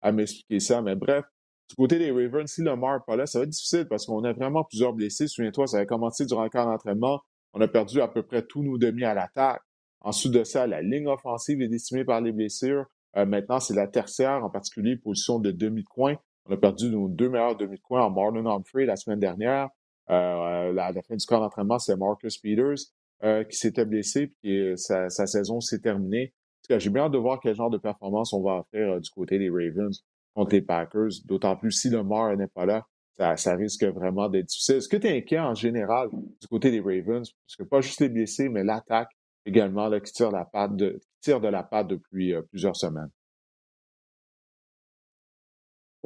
[0.00, 1.26] à, m'expliquer ça, mais bref,
[1.68, 4.32] du côté des Ravens, si Lamar pas là, ça va être difficile parce qu'on a
[4.32, 5.26] vraiment plusieurs blessés.
[5.28, 7.20] Souviens-toi, ça a commencé durant le camp d'entraînement.
[7.52, 9.60] On a perdu à peu près tous nos demi à l'attaque.
[10.00, 12.86] Ensuite de ça, la ligne offensive est décimée par les blessures.
[13.16, 16.16] Euh, maintenant, c'est la tertiaire, en particulier position de demi-coin.
[16.46, 19.68] On a perdu nos deux meilleurs demi-coins en Marlon Humphrey la semaine dernière.
[20.08, 22.92] Euh, à la fin du camp d'entraînement, c'est Marcus Peters
[23.24, 26.32] euh, qui s'était blessé, puis sa, saison s'est terminée.
[26.68, 29.50] J'ai bien hâte de voir quel genre de performance on va faire du côté des
[29.50, 32.84] Ravens contre les Packers, d'autant plus si le Lemar n'est pas là,
[33.36, 34.76] ça, risque vraiment d'être difficile.
[34.76, 37.30] Est-ce que tu es inquiet en général du côté des Ravens?
[37.32, 39.10] Parce que pas juste les blessés, mais l'attaque
[39.46, 43.10] également là, qui tire, la patte de, tire de la patte depuis plusieurs semaines.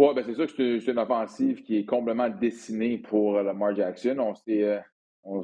[0.00, 3.74] Oui, ben c'est sûr que c'est une offensive qui est complètement dessinée pour euh, Lamar
[3.74, 4.16] Jackson.
[4.18, 4.80] On s'est, euh,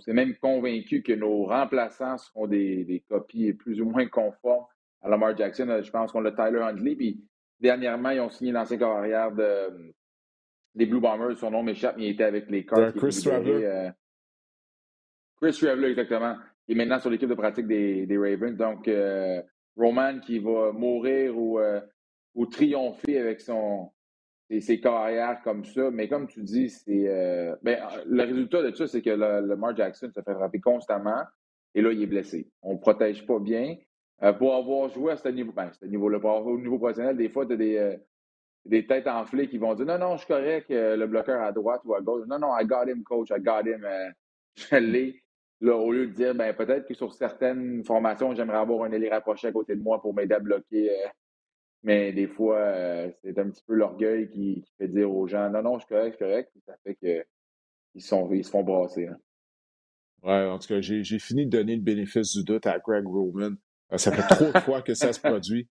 [0.06, 4.64] même convaincu que nos remplaçants seront des, copies plus ou moins conformes
[5.06, 5.68] à Lamar Jackson.
[5.68, 6.96] Euh, je pense qu'on a Tyler Huntley.
[6.96, 7.24] Puis
[7.60, 9.92] dernièrement, ils ont signé l'ancien carrière de,
[10.74, 11.36] des Blue Bombers.
[11.36, 12.92] Son nom m'échappe, mais il était avec les Cards.
[12.94, 13.90] Chris Traveler.
[15.40, 16.36] Chris Traveler, exactement.
[16.68, 18.56] Il est maintenant sur l'équipe de pratique des, des Ravens.
[18.56, 18.90] Donc,
[19.76, 21.60] Roman qui va mourir ou,
[22.34, 23.90] ou triompher avec son,
[24.60, 25.90] ses, carrières comme ça.
[25.90, 29.76] Mais comme tu dis, c'est euh, ben, le résultat de ça, c'est que le, Lamar
[29.76, 31.22] Jackson se fait frapper constamment
[31.74, 32.48] et là, il est blessé.
[32.62, 33.76] On ne protège pas bien.
[34.22, 37.46] Euh, pour avoir joué à ce niveau, ben, ce niveau-là, au niveau professionnel, des fois,
[37.46, 37.96] tu as des, euh,
[38.64, 41.82] des têtes enflées qui vont dire Non, non, je suis correct, le bloqueur à droite
[41.84, 42.26] ou à gauche.
[42.26, 43.86] Non, non, I got him, coach, I got him.
[44.56, 45.22] je l'ai.
[45.60, 49.08] Là, au lieu de dire, ben, peut-être que sur certaines formations, j'aimerais avoir un ailier
[49.08, 50.90] rapproché à côté de moi pour m'aider à bloquer
[51.86, 55.62] mais des fois, euh, c'est un petit peu l'orgueil qui, fait dire aux gens non,
[55.62, 56.52] non, je suis correct, je suis correct.
[56.66, 57.24] ça fait qu'ils
[57.94, 58.02] ils
[58.44, 59.06] se font brasser.
[59.06, 59.16] Hein.
[60.24, 63.54] Ouais, en tout cas, j'ai fini de donner le bénéfice du doute à Greg Roman.
[63.92, 65.68] Euh, ça fait trop de fois que ça se produit.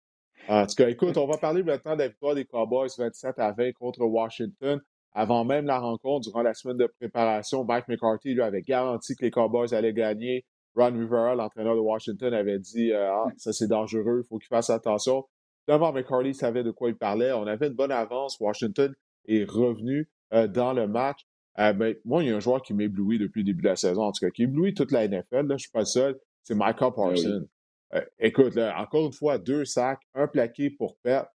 [0.47, 3.51] En tout cas, écoute, on va parler maintenant de la victoire des Cowboys 27 à
[3.51, 4.79] 20 contre Washington.
[5.13, 9.23] Avant même la rencontre, durant la semaine de préparation, Mike McCarthy lui avait garanti que
[9.23, 10.45] les Cowboys allaient gagner.
[10.75, 14.49] Ron Rivera, l'entraîneur de Washington, avait dit euh, Ah, ça c'est dangereux, il faut qu'il
[14.49, 15.23] fasse attention.
[15.67, 17.31] D'abord, McCarthy savait de quoi il parlait.
[17.31, 18.37] On avait une bonne avance.
[18.39, 18.93] Washington
[19.27, 21.25] est revenu euh, dans le match.
[21.57, 23.75] Euh, ben, moi, il y a un joueur qui m'éblouit depuis le début de la
[23.75, 25.23] saison, en tout cas, qui éblouit toute la NFL.
[25.31, 26.19] Là, je ne suis pas le seul.
[26.43, 27.47] C'est Michael ah Parsons.
[27.93, 31.29] Euh, écoute, encore une fois, deux sacs, un plaqué pour perte.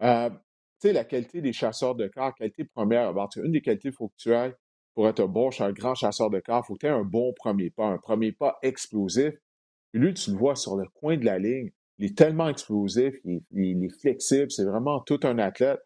[0.00, 0.06] tu
[0.78, 3.12] sais, la qualité des chasseurs de corps, qualité première.
[3.36, 4.54] une des qualités faut que tu aies
[4.94, 7.70] pour être un bon, chasseur de corps, il faut que tu aies un bon premier
[7.70, 9.34] pas, un premier pas explosif.
[9.92, 13.14] Puis lui, tu le vois sur le coin de la ligne il est tellement explosif,
[13.24, 15.80] il, est flexible, c'est vraiment tout un athlète.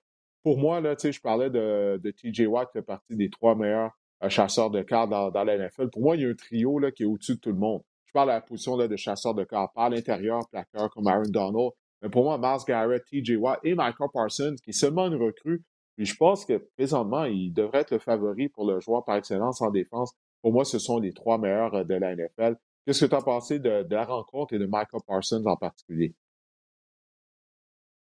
[0.44, 3.90] Pour moi, là, je parlais de, TJ Watt qui fait partie des trois meilleurs
[4.22, 5.90] euh, chasseurs de cartes dans, dans, la NFL.
[5.90, 7.82] Pour moi, il y a un trio qui est au-dessus de tout le monde.
[8.14, 11.28] Parle de la position là, de chasseur de cartes, pas à l'intérieur, plaqueur comme Aaron
[11.28, 11.72] Donald.
[12.00, 15.64] Mais pour moi, Miles Garrett, TJ Watt et Michael Parsons, qui est seulement une recrue,
[15.96, 19.60] puis je pense que présentement, il devrait être le favori pour le joueur par excellence
[19.60, 20.14] en défense.
[20.42, 22.56] Pour moi, ce sont les trois meilleurs euh, de la NFL.
[22.86, 26.14] Qu'est-ce que tu as pensé de, la rencontre et de Michael Parsons en particulier?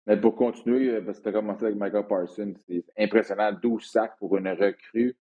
[0.06, 3.82] Mais pour continuer, euh, parce que tu as commencé avec Michael Parsons, c'est impressionnant, 12
[3.82, 5.16] sacs pour une recrue.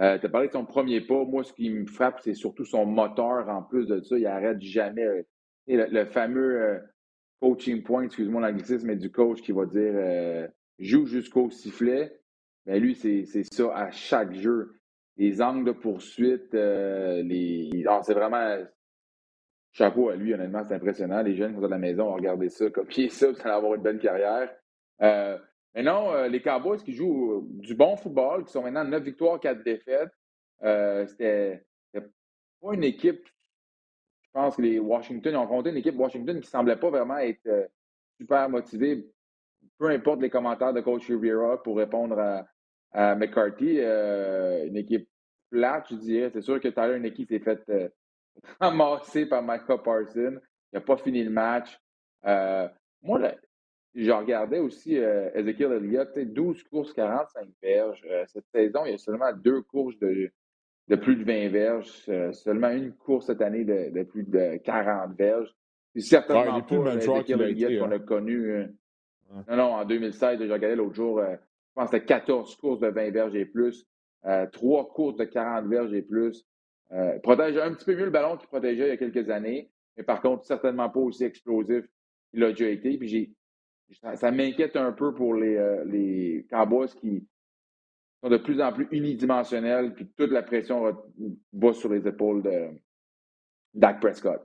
[0.00, 1.24] Euh, tu as parlé de son premier pas.
[1.24, 4.18] Moi, ce qui me frappe, c'est surtout son moteur en plus de ça.
[4.18, 5.04] Il arrête jamais.
[5.04, 5.22] Euh,
[5.66, 6.80] le, fameux
[7.40, 12.20] coaching point, excuse-moi l'anglicisme, mais du coach qui va dire joue jusqu'au sifflet.
[12.66, 14.74] Mais lui, c'est ça à chaque jeu.
[15.16, 17.84] Les angles de poursuite, les...
[17.88, 18.58] Ah, c'est vraiment
[19.72, 21.22] chapeau à lui, honnêtement, c'est impressionnant.
[21.22, 23.74] Les jeunes qui sont à la maison ont regardé ça, copier ça, vous allez avoir
[23.74, 24.50] une bonne carrière.
[25.74, 28.84] Euh, mais non, euh, les Cowboys qui jouent euh, du bon football, qui sont maintenant
[28.84, 30.12] 9 victoires, 4 défaites,
[31.08, 31.62] c'était
[32.60, 33.28] pas une équipe.
[34.32, 37.66] pense que les Washington ont compté une équipe Washington qui semblait pas vraiment être euh,
[38.18, 39.06] super motivée,
[39.78, 42.46] peu importe les commentaires de coach Rivera pour répondre à,
[43.16, 43.80] McCarthy.
[43.80, 45.08] Euh, une équipe
[45.50, 46.30] plate, je dirais.
[46.32, 47.88] C'est sûr que une équipe s'est faite euh,
[48.60, 50.40] ramasser par Michael Parsons.
[50.72, 51.78] Il n'a pas fini le match.
[52.22, 53.18] moi,
[53.94, 58.02] je regardais aussi Ezekiel Elliott, 12 courses, 45 verges.
[58.26, 60.30] cette saison, il y a seulement deux courses de,
[60.88, 65.16] de plus de 20 verges, euh, seulement une course cette année de, plus de 40
[65.16, 65.54] verges.
[65.94, 68.50] C'est certainement pas Ezekiel qu'on a connu.
[68.50, 68.66] Euh,
[69.48, 72.80] non, non, en 2016, j'ai regardé l'autre jour, euh, je pense que c'était 14 courses
[72.80, 73.86] de 20 verges et plus,
[74.52, 76.46] trois courses de 40 verges et plus.
[77.22, 80.02] protège un petit peu mieux le ballon qu'il protégeait il y a quelques années, mais
[80.04, 81.84] par contre, certainement pas aussi explosif
[82.30, 82.96] qu'il a déjà été.
[82.96, 83.34] Puis
[84.16, 87.26] ça, m'inquiète un peu pour les, les Cowboys qui,
[88.28, 90.96] de plus en plus unidimensionnels, puis toute la pression
[91.52, 92.70] va sur les épaules de
[93.74, 94.40] Dak Prescott.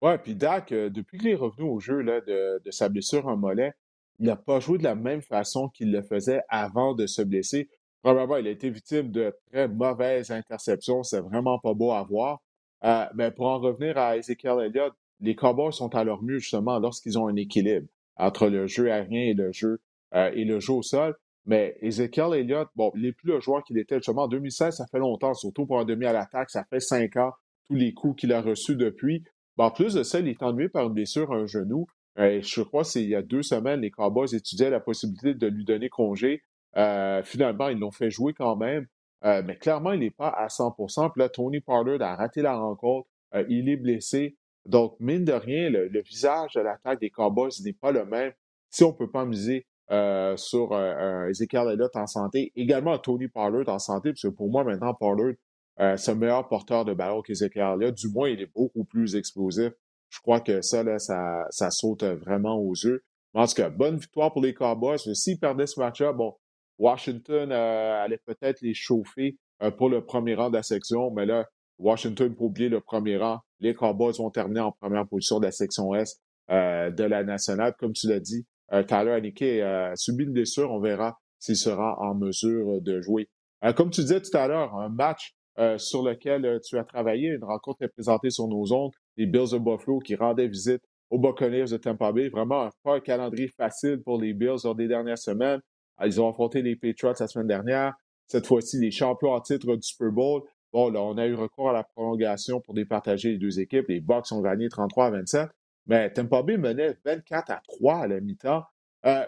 [0.00, 3.36] Ouais, puis Dak, euh, depuis qu'il est revenu au jeu là, de, sa blessure en
[3.36, 3.72] mollet,
[4.18, 7.68] il n'a pas joué de la même façon qu'il le faisait avant de se blesser.
[8.02, 11.02] Probablement, il a été victime de très mauvaises interceptions.
[11.04, 12.40] C'est vraiment pas beau à voir.
[12.84, 16.80] Euh, mais pour en revenir à Ezekiel Elliott, les Cowboys sont à leur mieux justement
[16.80, 19.80] lorsqu'ils ont un équilibre entre le jeu aérien et le jeu
[20.14, 21.14] euh, et le jeu au sol.
[21.44, 24.86] Mais Ezekiel Elliott, bon, il n'est plus le joueur qu'il était justement en 2016, ça
[24.86, 27.32] fait longtemps, surtout pour un demi à l'attaque, ça fait cinq ans,
[27.68, 29.24] tous les coups qu'il a reçus depuis.
[29.58, 31.86] en plus de ça, il est ennuyé par une blessure à un genou.
[32.18, 35.46] Euh, je crois c'est il y a deux semaines, les Cowboys étudiaient la possibilité de
[35.46, 36.42] lui donner congé.
[36.76, 38.86] Euh, finalement, ils l'ont fait jouer quand même.
[39.24, 42.56] Euh, mais clairement, il n'est pas à 100% Puis là, Tony Pollard a raté la
[42.56, 43.08] rencontre.
[43.48, 44.36] il est blessé.
[44.66, 48.32] Donc, mine de rien, le, le visage de l'attaque des Cowboys n'est pas le même.
[48.70, 53.28] Si on ne peut pas miser euh, sur euh, Ezekiel Elliott en santé, également Tony
[53.28, 55.34] Pollard en santé, parce que pour moi, maintenant, Pollard,
[55.80, 57.94] euh, c'est un meilleur porteur de ballon qu'Ezekiel Elliott.
[57.94, 59.72] Du moins, il est beaucoup plus explosif.
[60.08, 63.02] Je crois que ça, là, ça, ça saute vraiment aux yeux.
[63.34, 64.98] en tout cas, bonne victoire pour les Cowboys.
[64.98, 66.34] S'ils perdaient ce match-là, bon,
[66.78, 69.38] Washington allait peut-être les chauffer
[69.76, 71.46] pour le premier rang de la section, mais là,
[71.82, 73.40] Washington pour oublier le premier rang.
[73.60, 77.74] Les Cowboys vont terminer en première position de la section Est de la nationale.
[77.78, 80.70] Comme tu l'as dit, euh, Tyler Haneke a subi une blessure.
[80.70, 83.28] On verra s'il sera en mesure de jouer.
[83.64, 87.28] Euh, comme tu disais tout à l'heure, un match euh, sur lequel tu as travaillé,
[87.28, 91.18] une rencontre est présentée sur nos ondes, les Bills de Buffalo qui rendaient visite aux
[91.18, 92.28] Buccaneers de Tampa Bay.
[92.30, 95.60] Vraiment, pas un calendrier facile pour les Bills lors des dernières semaines.
[96.02, 97.92] Ils ont affronté les Patriots la semaine dernière.
[98.26, 100.42] Cette fois-ci, les champions en titre du Super Bowl.
[100.72, 103.88] Bon, là, on a eu recours à la prolongation pour départager les deux équipes.
[103.88, 105.50] Les Bucks ont gagné 33 à 27.
[105.86, 108.64] Mais Tampa Bay menait 24 à 3 à la mi-temps.
[109.04, 109.24] Euh,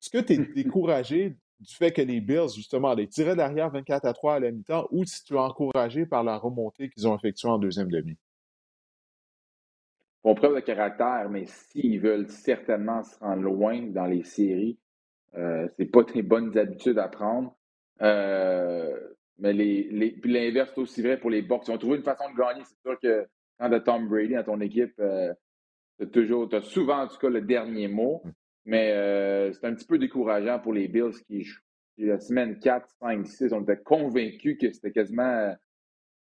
[0.00, 4.04] est-ce que tu es découragé du fait que les Bills, justement, les tiraient derrière 24
[4.04, 7.16] à 3 à la mi-temps ou si tu es encouragé par la remontée qu'ils ont
[7.16, 8.16] effectuée en deuxième demi?
[10.22, 14.78] Bon, preuve de caractère, mais s'ils veulent certainement se rendre loin dans les séries,
[15.34, 17.54] euh, c'est pas très bonnes habitudes à prendre.
[18.00, 18.96] Euh,
[19.38, 21.64] mais les, les, puis l'inverse est aussi vrai pour les Bucks.
[21.66, 22.62] Ils ont trouvé une façon de gagner.
[22.64, 23.26] C'est sûr que
[23.58, 25.34] quand tu as Tom Brady dans ton équipe, euh,
[26.12, 28.22] tu as souvent en tout cas le dernier mot.
[28.24, 28.30] Mmh.
[28.66, 31.46] Mais euh, c'est un petit peu décourageant pour les Bills qui,
[31.98, 35.52] la semaine 4, 5, 6, on était convaincus que c'était quasiment euh,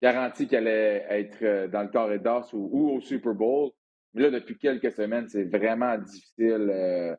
[0.00, 3.70] garanti qu'elle allait être dans le carré d'as ou, au Super Bowl.
[4.14, 7.16] Mais là, depuis quelques semaines, c'est vraiment difficile.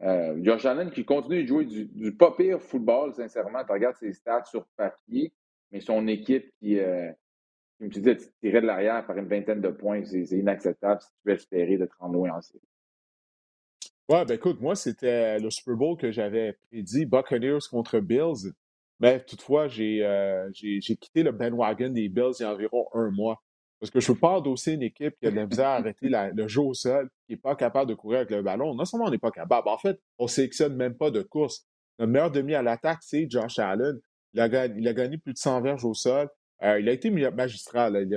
[0.00, 3.64] Josh Allen qui continue de jouer du, pas pire football, sincèrement.
[3.64, 5.32] Tu regardes ses stats sur papier,
[5.70, 6.78] mais son équipe qui,
[7.78, 11.18] comme tu disais, tirait de l'arrière par une vingtaine de points, c'est inacceptable si tu
[11.24, 12.62] veux espérer de te rendre loin en série.
[14.08, 18.52] Ouais, ben écoute, moi, c'était le Super Bowl que j'avais prédit, Buccaneers contre Bills.
[19.00, 23.42] Mais toutefois, euh, j'ai quitté le bandwagon des Bills il y a environ un mois.
[23.82, 26.46] Parce que je peux pas endosser une équipe qui a de la misère arrêter le
[26.46, 28.76] jeu au sol, qui n'est pas capable de courir avec le ballon.
[28.76, 31.66] Non seulement on n'est pas capable, en fait, on ne sélectionne même pas de course.
[31.98, 33.98] Notre meilleur demi à l'attaque, c'est Josh Allen.
[34.34, 36.28] Il a, gagné, plus de 100 verges au sol.
[36.62, 38.06] Euh, il a été magistral.
[38.08, 38.14] Il,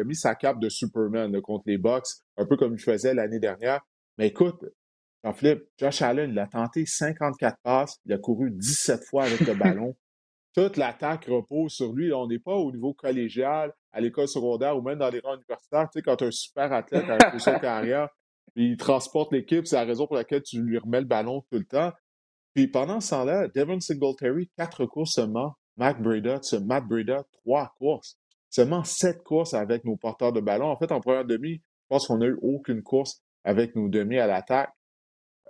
[0.00, 3.38] a mis sa cape de Superman contre les Bucks, un peu comme il faisait l'année
[3.38, 3.82] dernière.
[4.18, 4.64] Mais écoute,
[5.22, 9.54] Jean-Philippe, Josh Allen, il a tenté 54 passes, il a couru 17 fois avec le
[9.54, 9.94] ballon.
[10.56, 12.14] Toute l'attaque repose sur lui.
[12.14, 15.88] On n'est pas au niveau collégial, à l'école secondaire ou même dans les rangs universitaires.
[15.92, 18.08] Tu sais, quand tu un super athlète avec sa carrière,
[18.54, 21.66] il transporte l'équipe, c'est la raison pour laquelle tu lui remets le ballon tout le
[21.66, 21.92] temps.
[22.54, 25.52] Puis pendant ce temps-là, Devin Singletary, quatre courses seulement.
[25.76, 28.16] Matt Breda, Matt Breda, trois courses.
[28.48, 30.68] Seulement sept courses avec nos porteurs de ballon.
[30.68, 34.18] En fait, en première demi, je pense qu'on n'a eu aucune course avec nos demi
[34.18, 34.70] à l'attaque.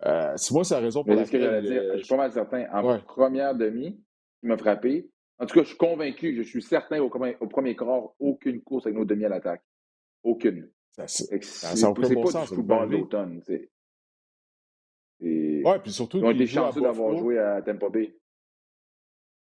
[0.04, 1.44] Euh, c'est moi, c'est la raison pour laquelle.
[1.44, 2.66] Euh, je suis pas mal certain.
[2.72, 4.00] En première demi,
[4.46, 5.10] qui m'a frappé.
[5.38, 8.62] En tout cas, je suis convaincu, je suis certain au, premier, au premier quart, aucune
[8.62, 9.62] course avec nos demi à l'attaque.
[10.22, 10.70] Aucune.
[11.06, 13.42] C'est pas du football d'automne.
[15.20, 16.18] Ouais, puis surtout.
[16.18, 18.16] Ils ont été chanceux d'avoir joué à Tampa Bay.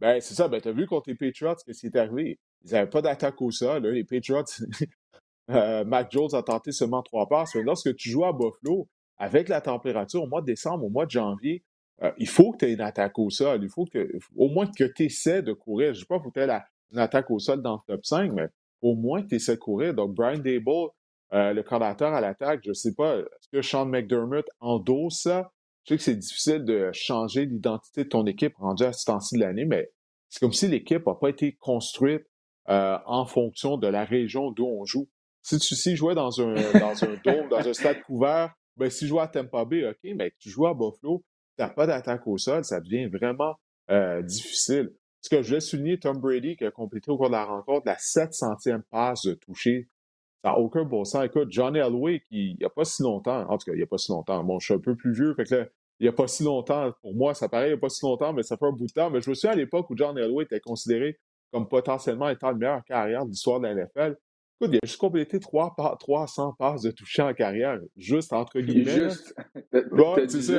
[0.00, 0.48] Ben, c'est ça.
[0.48, 2.38] Ben, t'as vu contre les Patriots ce qui est arrivé?
[2.64, 3.86] Ils n'avaient pas d'attaque au sol.
[3.86, 4.44] Les Patriots,
[5.50, 7.54] euh, Mac Jones a tenté seulement trois passes.
[7.54, 11.06] Mais lorsque tu joues à Buffalo, avec la température au mois de décembre, au mois
[11.06, 11.64] de janvier,
[12.02, 13.60] euh, il faut que tu aies une attaque au sol.
[13.62, 15.94] Il faut que, au moins que tu essaies de courir.
[15.94, 16.50] Je ne sais pas, il faut que tu
[16.92, 18.48] une attaque au sol dans le top 5, mais
[18.82, 19.94] au moins que tu essaies de courir.
[19.94, 20.90] Donc, Brian Dable,
[21.32, 25.50] euh, le coordinateur à l'attaque, je ne sais pas, est-ce que Sean McDermott endosse ça?
[25.84, 29.36] Je sais que c'est difficile de changer l'identité de ton équipe rendu à ce temps-ci
[29.36, 29.90] de l'année, mais
[30.28, 32.24] c'est comme si l'équipe n'a pas été construite
[32.68, 35.08] euh, en fonction de la région d'où on joue.
[35.42, 39.06] Si tu jouais dans un, dans un dôme, dans un stade couvert, ben, si tu
[39.06, 41.24] jouais à Tampa Bay, OK, mais tu joues à Buffalo,
[41.56, 43.56] tu n'as pas d'attaque au sol, ça devient vraiment
[43.90, 44.92] euh, difficile.
[45.22, 47.86] Ce que je vais souligner, Tom Brady, qui a complété au cours de la rencontre
[47.86, 49.88] la 700e passe de toucher
[50.46, 51.24] ça n'a aucun bon sens.
[51.24, 53.82] Écoute, Johnny Elway, qui, il n'y a pas si longtemps, en tout cas, il n'y
[53.82, 55.66] a pas si longtemps, bon, je suis un peu plus vieux, fait que là,
[55.98, 58.04] il n'y a pas si longtemps, pour moi, ça paraît il n'y a pas si
[58.04, 59.10] longtemps, mais ça fait un bout de temps.
[59.10, 61.18] Mais je me souviens à l'époque où John Elway était considéré
[61.50, 64.16] comme potentiellement étant le meilleur carrière de l'histoire de la NFL.
[64.58, 69.10] Écoute, il a juste complété 300 passes de toucher en carrière, juste entre guillemets.
[69.10, 69.34] Juste.
[70.28, 70.58] c'est ça.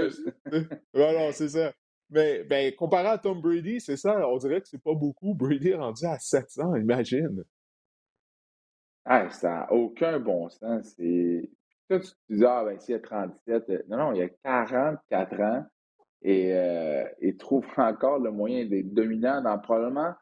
[0.93, 1.73] non, c'est ça.
[2.09, 5.33] Mais ben, comparé à Tom Brady, c'est ça, on dirait que c'est pas beaucoup.
[5.33, 7.43] Brady est rendu à 700, imagine.
[9.03, 10.93] Ah, ça n'a aucun bon sens.
[10.95, 11.49] C'est...
[11.89, 14.29] tu te dis, ah, ben, s'il y a 37, euh, non, non, il y a
[14.29, 15.65] 44 ans
[16.21, 20.13] et euh, il trouve encore le moyen d'être dominant dans probablement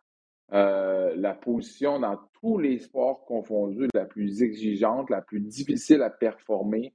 [0.53, 6.10] euh, la position dans tous les sports confondus la plus exigeante, la plus difficile à
[6.10, 6.93] performer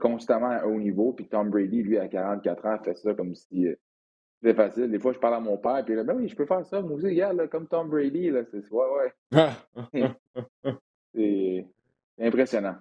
[0.00, 1.12] constamment à haut niveau.
[1.12, 3.66] Puis Tom Brady, lui, à 44 ans, fait ça comme si
[4.40, 4.90] c'était facile.
[4.90, 6.64] Des fois, je parle à mon père, puis il dit, ben oui, je peux faire
[6.64, 10.10] ça, moi aussi, regarde, comme Tom Brady, là, c'est ouais, ouais.
[11.12, 11.66] C'est
[12.18, 12.76] impressionnant.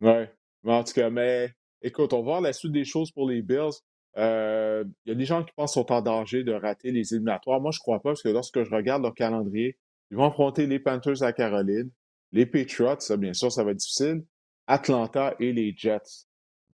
[0.00, 0.26] Oui.
[0.64, 1.50] En tout cas, mais
[1.82, 3.80] écoute, on va voir la suite des choses pour les Bills.
[4.16, 7.14] Euh, il y a des gens qui pensent qu'ils sont en danger de rater les
[7.14, 7.60] éliminatoires.
[7.60, 9.78] Moi, je crois pas, parce que lorsque je regarde leur calendrier,
[10.10, 11.90] ils vont affronter les Panthers à Caroline,
[12.32, 14.24] les Patriots, ça, bien sûr, ça va être difficile,
[14.66, 16.26] Atlanta et les Jets.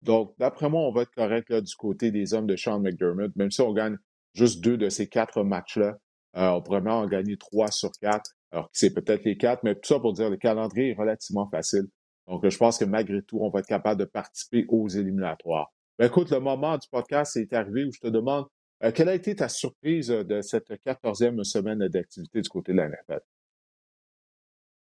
[0.03, 3.35] Donc, d'après moi, on va être correct là, du côté des hommes de Sean McDermott.
[3.37, 3.97] Même si on gagne
[4.35, 5.97] juste deux de ces quatre matchs-là,
[6.37, 8.33] euh, on pourrait en gagner trois sur quatre.
[8.51, 11.87] Alors c'est peut-être les quatre, mais tout ça pour dire le calendrier est relativement facile.
[12.27, 15.73] Donc, je pense que malgré tout, on va être capable de participer aux éliminatoires.
[16.03, 18.47] Écoute, le moment du podcast est arrivé où je te demande
[18.83, 22.89] euh, quelle a été ta surprise de cette quatorzième semaine d'activité du côté de la
[22.89, 23.21] NFL?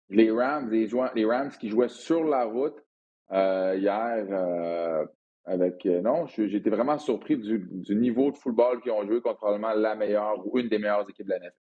[0.09, 2.85] Les Rams, les, Rams qui jouaient sur la route
[3.31, 5.07] euh, hier euh,
[5.45, 5.85] avec.
[5.85, 9.95] non, j'étais vraiment surpris du, du, niveau de football qu'ils ont joué contre probablement la
[9.95, 11.55] meilleure ou une des meilleures équipes de la NFL.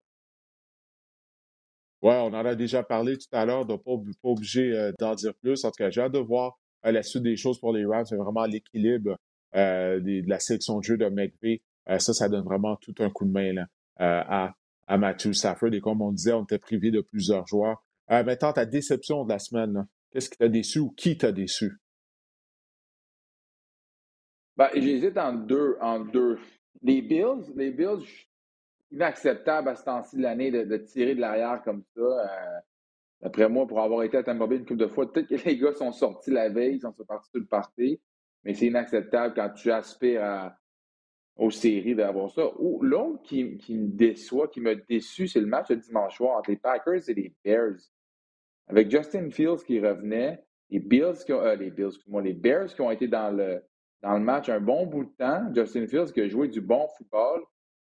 [2.01, 5.15] Oui, on en a déjà parlé tout à l'heure, donc pas, pas obligé euh, d'en
[5.15, 5.65] dire plus.
[5.65, 8.05] En tout cas, j'ai hâte de voir euh, la suite des choses pour les Rams.
[8.05, 9.17] C'est vraiment l'équilibre
[9.55, 11.61] euh, de la sélection de jeu de McVay.
[11.87, 14.55] ça, ça donne vraiment tout un coup de main là, à,
[14.87, 15.73] à Matthew Stafford.
[15.73, 17.83] Et comme on disait, on était privé de plusieurs joueurs.
[18.09, 21.79] maintenant, ta déception de la semaine, qu'est-ce qui t'a déçu ou qui t'a déçu?
[24.57, 26.39] Ben, J'hésite en deux, en deux.
[26.81, 28.05] Les Bills, les Bills,
[28.91, 32.01] inacceptable à ce temps-ci de l'année de, tirer de l'arrière comme ça.
[32.01, 32.59] Euh,
[33.21, 35.57] d'après moi, pour avoir été à Tampa Bay une couple de fois, peut-être que les
[35.57, 37.99] gars sont sortis la veille, ils sont partis tout le party,
[38.45, 40.53] mais c'est inacceptable quand tu aspires
[41.36, 42.49] aux séries d'avoir ça.
[42.60, 46.51] Ou l'autre qui, me déçoit, qui m'a déçu, c'est le match de dimanche soir entre
[46.51, 47.79] les Packers et les Bears.
[48.67, 51.91] Avec Justin Fields qui revenait, les Bills qui ont, euh, les Bills,
[52.23, 53.62] les Bears qui ont été dans le,
[54.01, 55.53] dans le match un bon bout de temps.
[55.53, 57.43] Justin Fields qui a joué du bon football.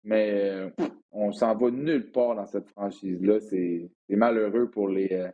[0.04, 0.70] Mais euh,
[1.12, 3.40] on s'en va nulle part dans cette franchise-là.
[3.40, 5.30] C'est malheureux pour les, euh,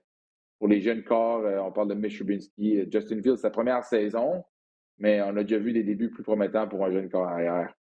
[0.59, 1.43] pour les jeunes corps.
[1.65, 4.43] On parle de Mitch Trubisky, Justin Fields, sa première saison,
[4.97, 7.73] mais on a déjà vu des débuts plus promettants pour un jeune corps arrière.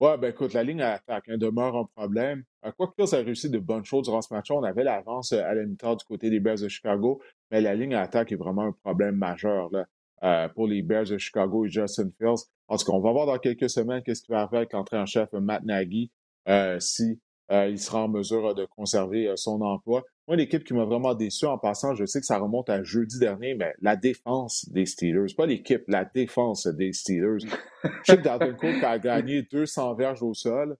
[0.00, 2.44] Ouais, ben écoute, la ligne à attaque hein, demeure un problème.
[2.76, 4.50] Quoi que ça a réussi de bonnes choses durant ce match.
[4.50, 7.20] On avait l'avance à la mi-temps du côté des Bears de Chicago,
[7.50, 9.68] mais la ligne à attaque est vraiment un problème majeur.
[9.70, 9.86] Là.
[10.22, 12.44] Euh, pour les Bears de Chicago et Justin Fields.
[12.68, 14.98] En tout cas, on va voir dans quelques semaines qu'est-ce qui va arriver avec l'entrée
[14.98, 16.10] en chef Matt Nagy,
[16.46, 17.14] euh, si euh,
[17.50, 20.04] il sera en mesure de conserver son emploi.
[20.28, 23.18] Moi, l'équipe qui m'a vraiment déçu en passant, je sais que ça remonte à jeudi
[23.18, 27.40] dernier, mais la défense des Steelers, pas l'équipe, la défense des Steelers.
[27.82, 30.76] je sais que Dalton a gagné 200 verges au sol,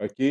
[0.00, 0.24] OK,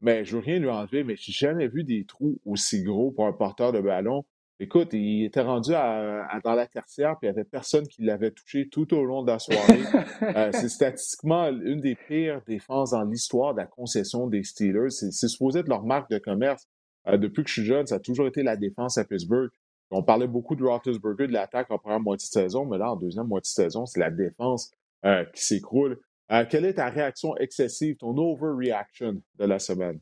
[0.00, 3.26] mais je veux rien lui enlever, mais j'ai jamais vu des trous aussi gros pour
[3.26, 4.24] un porteur de ballon.
[4.58, 8.68] Écoute, il était rendu dans la tertiaire, puis il n'y avait personne qui l'avait touché
[8.70, 9.82] tout au long de la soirée.
[10.22, 14.90] Euh, c'est statistiquement une des pires défenses dans l'histoire de la concession des Steelers.
[14.90, 16.66] C'est supposé être leur marque de commerce.
[17.06, 19.50] Euh, depuis que je suis jeune, ça a toujours été la défense à Pittsburgh.
[19.90, 22.96] On parlait beaucoup de Roethlisberger, de l'attaque en première moitié de saison, mais là, en
[22.96, 24.70] deuxième moitié de saison, c'est la défense
[25.04, 26.00] euh, qui s'écroule.
[26.32, 30.00] Euh, quelle est ta réaction excessive, ton overreaction de la semaine?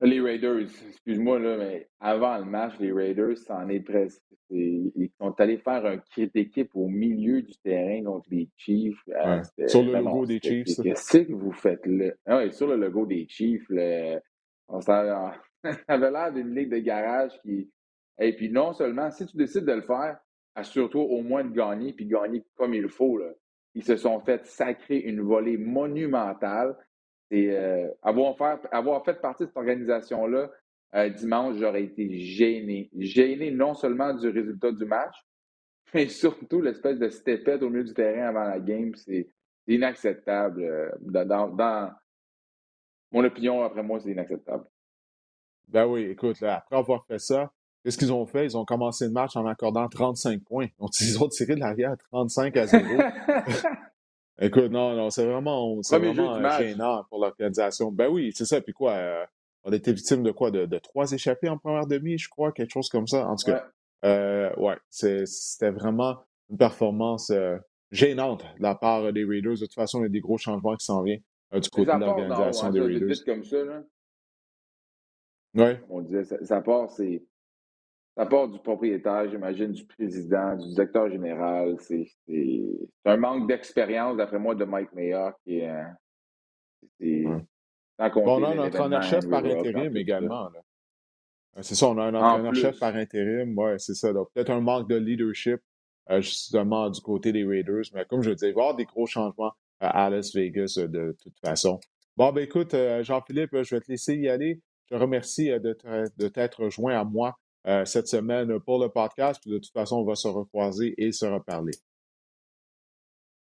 [0.00, 4.22] Les Raiders, excuse-moi, là, mais avant le match, les Raiders, ça en est presque.
[4.50, 9.02] Ils sont allés faire un kit d'équipe au milieu du terrain contre les Chiefs.
[9.08, 10.80] Euh, sur le logo des Chiefs.
[10.82, 12.12] Qu'est-ce que vous faites là?
[12.26, 13.66] Ah, sur le logo des Chiefs,
[14.68, 15.40] on avait
[16.10, 17.70] l'air d'une ligue de garage qui.
[18.20, 20.18] Et puis non seulement, si tu décides de le faire,
[20.54, 23.18] assure-toi au moins de gagner, puis gagner comme il faut.
[23.18, 23.30] Là.
[23.74, 26.76] Ils se sont fait sacrer une volée monumentale.
[27.32, 30.50] Euh, avoir, fait, avoir fait partie de cette organisation-là,
[30.94, 32.88] euh, dimanche, j'aurais été gêné.
[32.96, 35.16] Gêné non seulement du résultat du match,
[35.94, 38.94] mais surtout l'espèce de stepette au milieu du terrain avant la game.
[38.94, 39.28] C'est
[39.66, 40.62] inacceptable.
[40.62, 41.90] Euh, dans, dans,
[43.12, 44.64] mon opinion, après moi, c'est inacceptable.
[45.68, 47.52] Ben oui, écoute, après avoir fait ça,
[47.84, 48.46] qu'est-ce qu'ils ont fait?
[48.46, 50.68] Ils ont commencé le match en accordant 35 points.
[50.78, 52.84] Donc, ils ont tiré de l'arrière 35 à 0.
[54.40, 57.90] écoute, non, non, c'est vraiment, c'est vraiment gênant pour l'organisation.
[57.90, 58.60] Ben oui, c'est ça.
[58.60, 59.24] Puis quoi, euh,
[59.64, 60.50] on était victime de quoi?
[60.50, 63.26] De, trois échappées en première demi, je crois, quelque chose comme ça.
[63.26, 63.64] En tout cas,
[64.56, 66.18] ouais, euh, c'était vraiment
[66.50, 67.56] une performance euh,
[67.90, 69.54] gênante de la part des Raiders.
[69.54, 71.22] De toute façon, il y a des gros changements qui s'en viennent
[71.52, 73.24] du côté de l'organisation des Raiders.
[73.24, 73.82] comme ça, là.
[75.54, 75.82] Ouais.
[75.88, 77.24] On disait, ça, part, c'est.
[78.18, 81.76] Ça part du propriétaire, j'imagine, du président, du directeur général.
[81.78, 82.04] C'est
[83.04, 85.72] un manque d'expérience, d'après moi, de Mike Mayer qui est.
[87.00, 90.50] Bon, on a un entraîneur-chef par intérim également.
[91.60, 93.56] C'est ça, on a un entraîneur-chef par intérim.
[93.56, 94.12] Ouais, c'est ça.
[94.12, 95.60] Donc, peut-être un manque de leadership,
[96.10, 97.84] euh, justement, du côté des Raiders.
[97.94, 101.16] Mais comme je disais, il va y avoir des gros changements à Las Vegas de
[101.22, 101.78] toute façon.
[102.16, 104.60] Bon, ben écoute, euh, Jean-Philippe, je vais te laisser y aller.
[104.86, 109.40] Je te remercie euh, de t'être joint à moi euh, cette semaine pour le podcast.
[109.40, 111.72] Puis de toute façon, on va se recroiser et se reparler.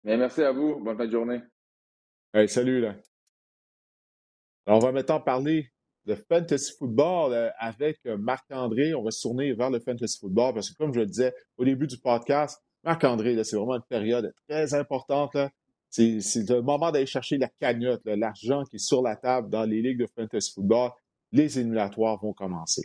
[0.05, 0.81] merci à vous.
[0.81, 1.41] Bonne fin de journée.
[2.47, 2.81] salut.
[2.81, 2.97] Là.
[4.67, 5.71] Alors, on va maintenant parler
[6.05, 8.95] de fantasy football euh, avec Marc-André.
[8.95, 11.65] On va se tourner vers le fantasy football parce que, comme je le disais au
[11.65, 15.37] début du podcast, Marc-André, c'est vraiment une période très importante.
[15.89, 19.83] C'est le moment d'aller chercher la cagnotte, l'argent qui est sur la table dans les
[19.83, 20.91] ligues de fantasy football
[21.33, 22.83] les éliminatoires vont commencer.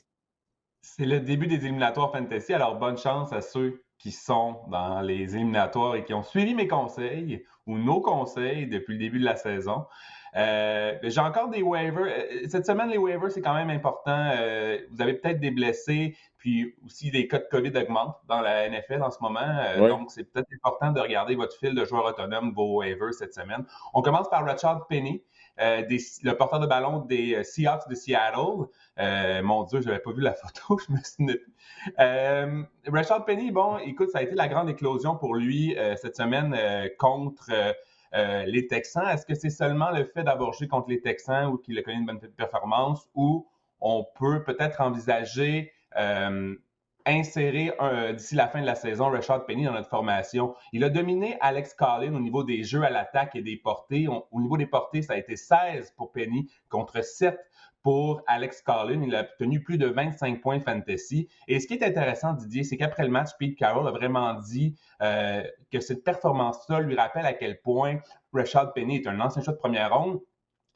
[0.89, 5.35] C'est le début des éliminatoires fantasy, alors bonne chance à ceux qui sont dans les
[5.35, 9.35] éliminatoires et qui ont suivi mes conseils ou nos conseils depuis le début de la
[9.35, 9.85] saison.
[10.38, 12.05] Euh, j'ai encore des waivers.
[12.07, 14.31] Euh, cette semaine, les waivers, c'est quand même important.
[14.33, 18.69] Euh, vous avez peut-être des blessés, puis aussi les cas de COVID augmentent dans la
[18.69, 19.45] NFL en ce moment.
[19.89, 23.65] Donc, c'est peut-être important de regarder votre fil de joueurs autonomes, vos waivers cette semaine.
[23.93, 25.21] On commence par Richard Penny.
[25.60, 25.84] Euh,
[26.24, 28.68] le porteur de ballon des euh, Seahawks de Seattle.
[28.99, 31.39] Euh, mon Dieu, je n'avais pas vu la photo, je me suis
[31.99, 36.58] euh, Rashad Penny, bon, écoute, ça a été la grande éclosion pour lui cette semaine
[36.97, 37.51] contre
[38.14, 39.08] les Texans.
[39.08, 40.26] Est-ce que c'est seulement le fait
[40.58, 43.47] joué contre les Texans ou qu'il a connu une bonne performance ou
[43.80, 45.72] on peut peut-être envisager
[47.08, 47.72] insérer
[48.14, 50.55] d'ici la fin de la saison Rashad Penny dans notre formation.
[50.74, 54.08] Il a dominé Alex Collin au niveau des jeux à l'attaque et des portées.
[54.08, 57.38] au niveau des portées, ça a été 16 pour Penny contre 7
[57.88, 59.01] pour Alex Collin.
[59.01, 61.30] Il a obtenu plus de 25 points fantasy.
[61.47, 64.76] Et ce qui est intéressant, Didier, c'est qu'après le match, Pete Carroll a vraiment dit
[65.01, 65.41] euh,
[65.72, 67.99] que cette performance-là lui rappelle à quel point
[68.34, 70.20] Rashad Penny est un ancien choix de première ronde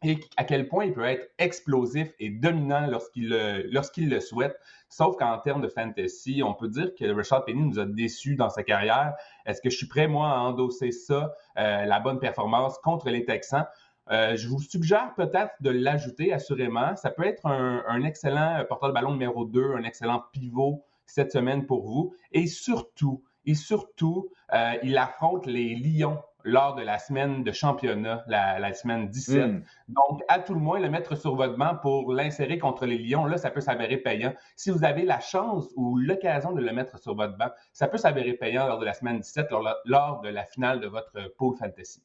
[0.03, 3.29] et à quel point il peut être explosif et dominant lorsqu'il
[3.71, 4.57] lorsqu'il le souhaite.
[4.89, 8.49] Sauf qu'en termes de fantasy, on peut dire que Richard Penny nous a déçus dans
[8.49, 9.13] sa carrière.
[9.45, 13.23] Est-ce que je suis prêt, moi, à endosser ça, euh, la bonne performance contre les
[13.23, 13.65] Texans?
[14.09, 16.95] Euh, je vous suggère peut-être de l'ajouter, assurément.
[16.97, 21.65] Ça peut être un, excellent porteur de ballon numéro 2, un excellent pivot cette semaine
[21.65, 22.13] pour vous.
[22.33, 28.23] Et surtout, et surtout, euh, il affronte les Lions lors de la semaine de championnat,
[28.27, 29.47] la, semaine 17.
[29.47, 29.63] Hmm.
[29.87, 33.25] Donc, à tout le moins, le mettre sur votre banc pour l'insérer contre les Lions,
[33.25, 34.33] là, ça peut s'avérer payant.
[34.55, 37.97] Si vous avez la chance ou l'occasion de le mettre sur votre banc, ça peut
[37.97, 39.47] s'avérer payant lors de la semaine 17,
[39.85, 42.03] lors, de la finale de votre pool fantasy.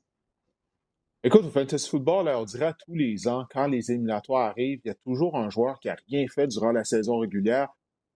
[1.24, 4.90] Écoute, au Fantasy Football, on dirait tous les ans, quand les éliminatoires arrivent, il y
[4.90, 7.68] a toujours un joueur qui n'a rien fait durant la saison régulière.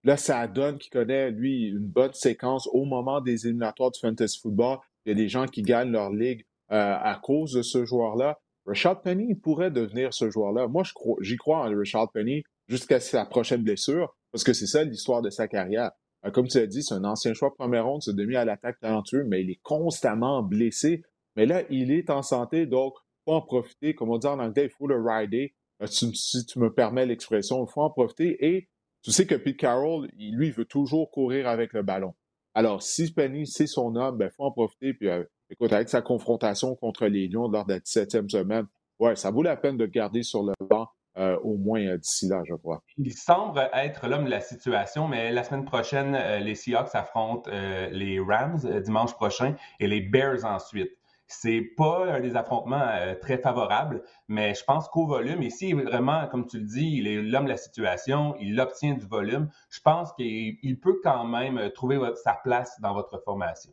[0.03, 4.39] Là, ça donne qu'il connaît, lui, une bonne séquence au moment des éliminatoires du Fantasy
[4.39, 4.79] Football.
[5.05, 8.39] Il y a des gens qui gagnent leur ligue euh, à cause de ce joueur-là.
[8.65, 10.67] Richard Penny pourrait devenir ce joueur-là.
[10.67, 10.83] Moi,
[11.21, 15.29] j'y crois, en Richard Penny jusqu'à sa prochaine blessure, parce que c'est ça l'histoire de
[15.29, 15.91] sa carrière.
[16.25, 18.79] Euh, comme tu as dit, c'est un ancien choix première ronde, c'est demi à l'attaque
[18.79, 21.03] talentueux, mais il est constamment blessé.
[21.35, 22.93] Mais là, il est en santé, donc
[23.25, 23.95] faut en profiter.
[23.95, 25.53] Comme on dit en anglais, il faut le rider.
[25.81, 28.37] Euh, si tu me permets l'expression, il faut en profiter.
[28.45, 28.69] Et
[29.03, 32.13] tu sais que Pete Carroll, lui, veut toujours courir avec le ballon.
[32.53, 34.93] Alors, si Penny, c'est son homme, ben, faut en profiter.
[34.93, 38.65] Puis, euh, écoute, avec sa confrontation contre les Lions lors de la 17e semaine,
[38.99, 40.87] ouais, ça vaut la peine de le garder sur le banc
[41.17, 42.83] euh, au moins euh, d'ici là, je crois.
[42.97, 48.19] Il semble être l'homme de la situation, mais la semaine prochaine, les Seahawks affrontent les
[48.19, 50.91] Rams dimanche prochain et les Bears ensuite.
[51.33, 52.85] C'est pas un des affrontements
[53.21, 57.21] très favorables, mais je pense qu'au volume, ici, vraiment, comme tu le dis, il est
[57.21, 59.49] l'homme de la situation, il obtient du volume.
[59.69, 63.71] Je pense qu'il peut quand même trouver sa place dans votre formation.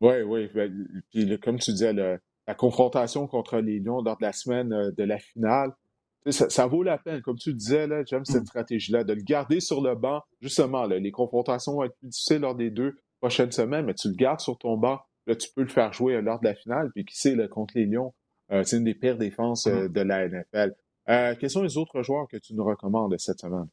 [0.00, 0.50] Oui, oui.
[0.54, 5.04] Ben, puis, comme tu disais, la confrontation contre les Lions lors de la semaine de
[5.04, 5.72] la finale,
[6.30, 7.22] ça, vaut la peine.
[7.22, 8.46] Comme tu disais, j'aime cette mm.
[8.46, 10.22] stratégie-là, de le garder sur le banc.
[10.40, 14.14] Justement, les confrontations vont être plus difficiles lors des deux prochaines semaines, mais tu le
[14.14, 16.90] gardes sur ton banc Là, tu peux le faire jouer lors de la finale.
[16.92, 18.14] Puis qui sait, là, contre les Lions,
[18.52, 19.92] euh, c'est une des pires défenses euh, mm-hmm.
[19.92, 20.74] de la NFL.
[21.08, 23.68] Euh, quels sont les autres joueurs que tu nous recommandes cette semaine?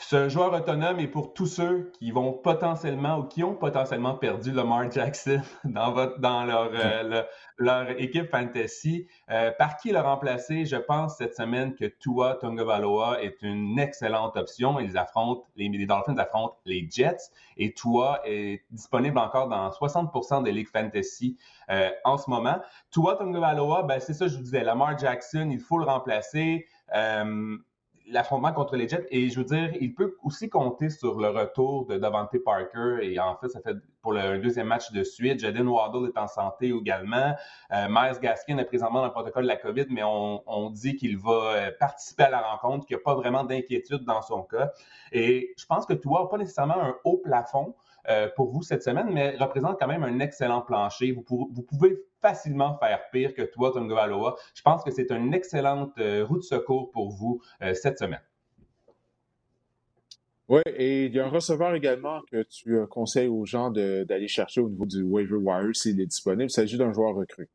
[0.00, 4.52] Ce joueur autonome est pour tous ceux qui vont potentiellement ou qui ont potentiellement perdu
[4.52, 7.24] Lamar Jackson dans, votre, dans leur, euh,
[7.58, 9.08] leur équipe fantasy.
[9.28, 10.66] Euh, par qui le remplacer?
[10.66, 14.78] Je pense cette semaine que Tua Tungavaloa est une excellente option.
[14.78, 20.44] Ils affrontent, les, les Dolphins affrontent les Jets et Tua est disponible encore dans 60%
[20.44, 21.36] des ligues fantasy
[21.70, 22.60] euh, en ce moment.
[22.92, 24.62] Tua Tungavaloa, ben, c'est ça je vous disais.
[24.62, 26.66] Lamar Jackson, il faut le remplacer
[28.10, 29.06] l'affrontement contre les Jets.
[29.10, 32.98] Et je veux dire, il peut aussi compter sur le retour de Davante Parker.
[33.02, 35.40] Et en fait, ça fait pour le deuxième match de suite.
[35.40, 37.34] Jaden Waddle est en santé également.
[37.72, 41.18] Euh, Miles Gaskin est présentement dans le protocole de la COVID, mais on, dit qu'il
[41.18, 44.70] va euh, participer à la rencontre, qu'il n'y a pas vraiment d'inquiétude dans son cas.
[45.12, 47.74] Et je pense que toi, pas nécessairement un haut plafond,
[48.08, 51.12] euh, pour vous cette semaine, mais représente quand même un excellent plancher.
[51.12, 54.36] Vous, vous pouvez facilement faire pire que toi, Tungavaloa.
[54.54, 58.22] Je pense que c'est une excellente euh, route de secours pour vous euh, cette semaine.
[60.48, 64.62] Oui, et il y a un receveur également que tu conseilles aux gens d'aller chercher
[64.62, 66.44] au niveau du waiver wire s'il est disponible.
[66.44, 67.50] Il s'agit d'un joueur recru.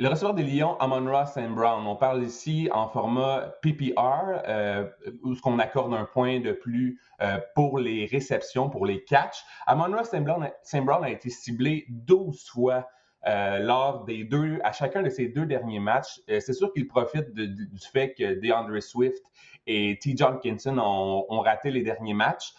[0.00, 1.48] Le receveur des Lions, Amon Ross St.
[1.48, 4.88] Brown, on parle ici en format PPR, euh,
[5.24, 9.42] où ce qu'on accorde un point de plus euh, pour les réceptions, pour les catchs.
[9.66, 10.84] Amon Ross St.
[10.84, 12.86] Brown, a été ciblé 12 fois
[13.26, 16.20] euh, lors des deux, à chacun de ces deux derniers matchs.
[16.26, 19.22] c'est sûr qu'il profite du fait que DeAndre Swift
[19.66, 20.14] et T.
[20.16, 22.54] John Kinson ont, ont raté les derniers matchs.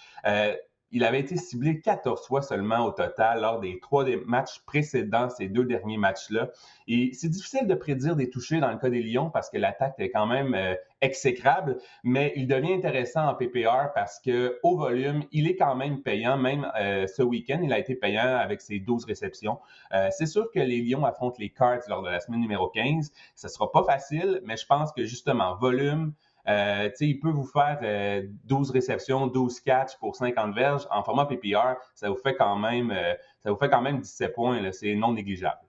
[0.92, 5.48] Il avait été ciblé 14 fois seulement au total lors des trois matchs précédents, ces
[5.48, 6.50] deux derniers matchs-là.
[6.88, 9.96] Et c'est difficile de prédire des touchés dans le cas des Lions parce que l'attaque
[10.00, 15.24] est quand même euh, exécrable, mais il devient intéressant en PPR parce que au volume,
[15.32, 16.38] il est quand même payant.
[16.38, 19.60] Même euh, ce week-end, il a été payant avec ses 12 réceptions.
[19.94, 23.12] Euh, c'est sûr que les Lions affrontent les Cards lors de la semaine numéro 15.
[23.36, 26.14] Ce sera pas facile, mais je pense que justement, volume,
[26.50, 27.80] euh, il peut vous faire
[28.46, 30.88] 12 euh, réceptions, 12 catchs pour 50 verges.
[30.90, 34.34] En format PPR, ça vous fait quand même, euh, ça vous fait quand même 17
[34.34, 34.72] points.
[34.72, 35.62] C'est non négligeable.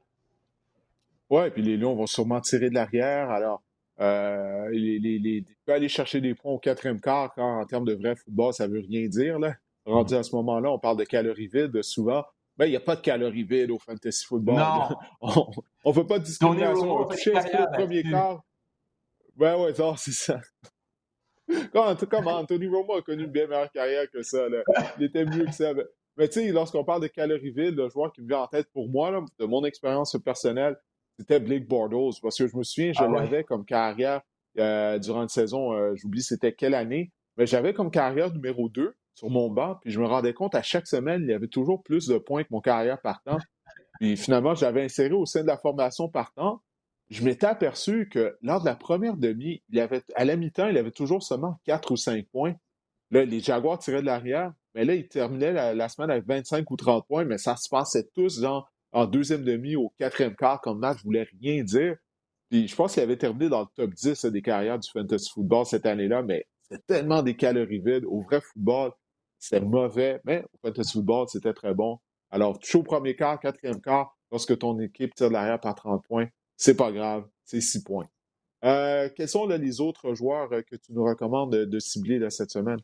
[1.29, 3.31] Oui, puis les Lions vont sûrement tirer de l'arrière.
[3.31, 3.63] Alors,
[4.01, 8.17] les, les, peut aller chercher des points au quatrième quart quand, en termes de vrai
[8.17, 9.39] football, ça ne veut rien dire.
[9.39, 9.55] Là.
[9.85, 12.25] Rendu à ce moment-là, on parle de calories vides souvent.
[12.59, 14.57] Mais il n'y a pas de calories vides au fantasy football.
[14.57, 14.89] Non.
[15.85, 16.97] on ne veut pas de discrimination.
[16.97, 18.43] On va toucher au premier quart.
[19.41, 20.39] Ben ouais, c'est ça.
[21.73, 24.47] Comment, comment Anthony Romo a connu une bien meilleure carrière que ça.
[24.51, 24.63] Là.
[24.99, 25.73] Il était mieux que ça.
[26.19, 28.69] Mais tu sais, lorsqu'on parle de calories vides, le joueur qui me vient en tête
[28.75, 30.77] pour moi, là, de mon expérience personnelle,
[31.19, 32.21] c'était Blake Bortles.
[32.21, 34.21] Parce que je me souviens, je ah l'avais comme carrière
[34.59, 38.95] euh, durant une saison, euh, j'oublie c'était quelle année, mais j'avais comme carrière numéro 2
[39.15, 41.83] sur mon banc, puis je me rendais compte à chaque semaine, il y avait toujours
[41.83, 43.39] plus de points que mon carrière partant.
[44.01, 46.61] Puis finalement, j'avais inséré au sein de la formation partant
[47.11, 50.79] je m'étais aperçu que lors de la première demi, il avait, à la mi-temps, il
[50.79, 52.55] avait toujours seulement 4 ou 5 points.
[53.11, 56.77] Là, les Jaguars tiraient de l'arrière, mais là, il terminait la, semaine avec 25 ou
[56.77, 58.45] 30 points, mais ça se passait tous
[58.93, 61.97] en deuxième demi au quatrième quart comme match, je voulais rien dire.
[62.49, 65.67] Puis je pense qu'il avait terminé dans le top 10 des carrières du fantasy football
[65.67, 68.05] cette année-là, mais c'était tellement des calories vides.
[68.05, 68.93] Au vrai football,
[69.39, 71.99] c'était mauvais, mais au fantasy football, c'était très bon.
[72.31, 76.29] Alors, chaud premier quart, quatrième quart, lorsque ton équipe tire de l'arrière par 30 points,
[76.61, 78.07] c'est pas grave, c'est six points.
[78.65, 82.79] Euh, quels sont les autres joueurs euh, que tu nous recommandes de, cibler cette semaine?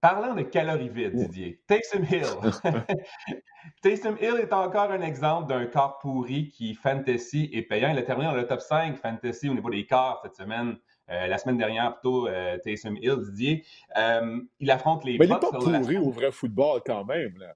[0.00, 2.24] Parlant de calories vides, Didier, Taysom Hill.
[3.82, 7.90] Taysom Hill est encore un exemple d'un corps pourri qui, fantasy, est payant.
[7.90, 10.78] Il a terminé dans le top 5 fantasy au niveau des corps cette semaine.
[11.10, 12.28] Euh, la semaine dernière, plutôt,
[12.64, 13.64] Taysom Hill, Didier.
[14.58, 17.36] il affronte les Mais il n'est pas pourri au vrai football quand même.
[17.36, 17.54] Là.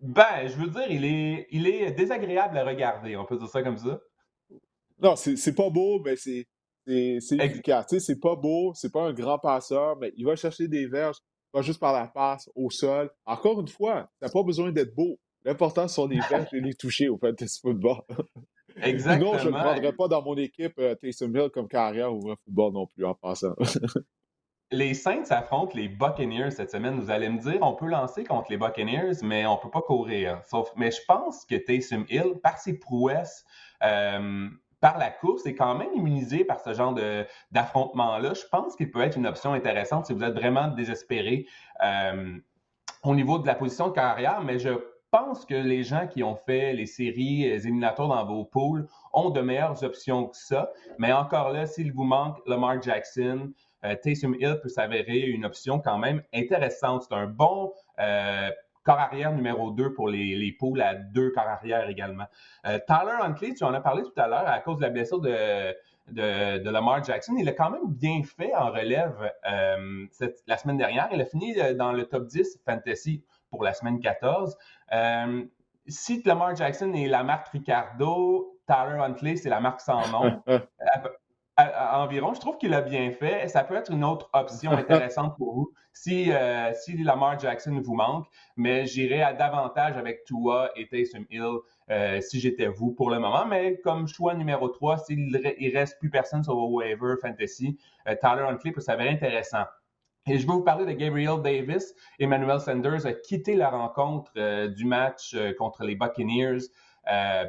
[0.00, 3.62] Ben, je veux dire, il est, il est désagréable à regarder, on peut dire ça
[3.62, 4.00] comme ça.
[5.00, 6.46] Non, c'est pas beau, mais c'est
[6.86, 7.98] C'est efficace.
[7.98, 11.18] C'est pas beau, c'est pas un grand passeur, mais il va chercher des verges,
[11.52, 13.10] pas juste par la passe, au sol.
[13.24, 15.18] Encore une fois, t'as pas besoin d'être beau.
[15.44, 18.02] L'important, ce sont les verges et les toucher au fantasy football.
[18.82, 19.38] Exactement.
[19.38, 22.34] Sinon, je ne prendrais pas dans mon équipe euh, Taysom Hill comme carrière au vrai
[22.44, 23.54] football non plus en passant.
[24.72, 26.98] les Saints affrontent les Buccaneers cette semaine.
[26.98, 29.82] Vous allez me dire, on peut lancer contre les Buccaneers, mais on ne peut pas
[29.82, 30.40] courir.
[30.44, 33.44] Sauf, mais je pense que Taysom Hill, par ses prouesses,
[33.84, 34.48] euh,
[34.80, 36.94] par la course, est quand même immunisé par ce genre
[37.52, 38.34] d'affrontement-là.
[38.34, 41.46] Je pense qu'il peut être une option intéressante si vous êtes vraiment désespéré
[41.84, 42.36] euh,
[43.02, 44.70] au niveau de la position de carrière, mais je
[45.12, 49.40] pense que les gens qui ont fait les séries éliminatoires dans vos poules ont de
[49.40, 50.70] meilleures options que ça.
[50.98, 53.52] Mais encore là, s'il vous manque Lamar Jackson,
[53.94, 57.04] Taysom Hill peut s'avérer une option quand même intéressante.
[57.08, 58.50] C'est un bon euh,
[58.84, 62.26] corps arrière numéro 2 pour les, les poules à deux corps arrière également.
[62.66, 65.20] Euh, Tyler Huntley, tu en as parlé tout à l'heure à cause de la blessure
[65.20, 65.74] de,
[66.08, 67.34] de, Lamar Jackson.
[67.38, 69.32] Il a quand même bien fait en relève
[70.46, 71.08] la semaine dernière.
[71.12, 74.56] Il a fini dans le top 10 fantasy pour la semaine 14.
[75.86, 80.42] si Lamar Jackson est la marque Ricardo, Tyler Huntley, c'est la marque sans nom.
[81.58, 82.34] environ.
[82.34, 83.48] Je trouve qu'il a bien fait.
[83.48, 87.94] Ça peut être une autre option intéressante pour vous si, euh, si Lamar Jackson vous
[87.94, 88.26] manque,
[88.56, 91.58] mais j'irai à davantage avec Tua et Taysom Hill
[91.90, 93.46] euh, si j'étais vous pour le moment.
[93.46, 98.14] Mais comme choix numéro 3, s'il ne reste plus personne sur vos waiver fantasy, euh,
[98.20, 99.64] Tyler Huntley peut s'avérer intéressant.
[100.28, 101.94] Et je vais vous parler de Gabriel Davis.
[102.18, 104.32] Emmanuel Sanders a quitté la rencontre
[104.66, 106.85] du match contre les Buccaneers euh,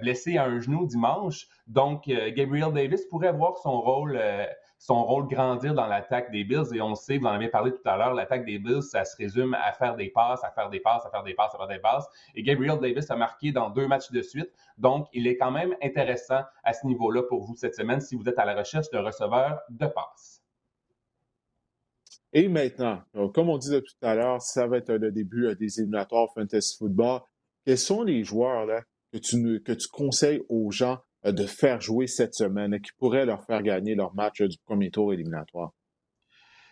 [0.02, 1.48] blessé à un genou dimanche.
[1.68, 4.46] Donc, euh, Gabriel Davis pourrait voir son rôle, euh,
[4.78, 6.74] son rôle grandir dans l'attaque des Bills.
[6.74, 9.18] Et on sait, vous en avez parlé tout à l'heure, l'attaque des Bills, ça se
[9.18, 11.68] résume à faire des passes, à faire des passes, à faire des passes, à faire
[11.68, 12.08] des passes.
[12.36, 14.50] Et Gabriel Davis a marqué dans deux matchs de suite.
[14.78, 18.28] Donc, il est quand même intéressant à ce niveau-là pour vous cette semaine si vous
[18.30, 20.42] êtes à la recherche d'un receveur de passes.
[22.32, 23.02] Et maintenant,
[23.34, 27.22] comme on disait tout à l'heure, ça va être le début des éliminatoires Fantasy Football.
[27.66, 28.82] Quels sont les joueurs là,
[29.12, 33.26] que tu, que tu conseilles aux gens euh, de faire jouer cette semaine qui pourrait
[33.26, 35.72] leur faire gagner leur match du premier tour éliminatoire?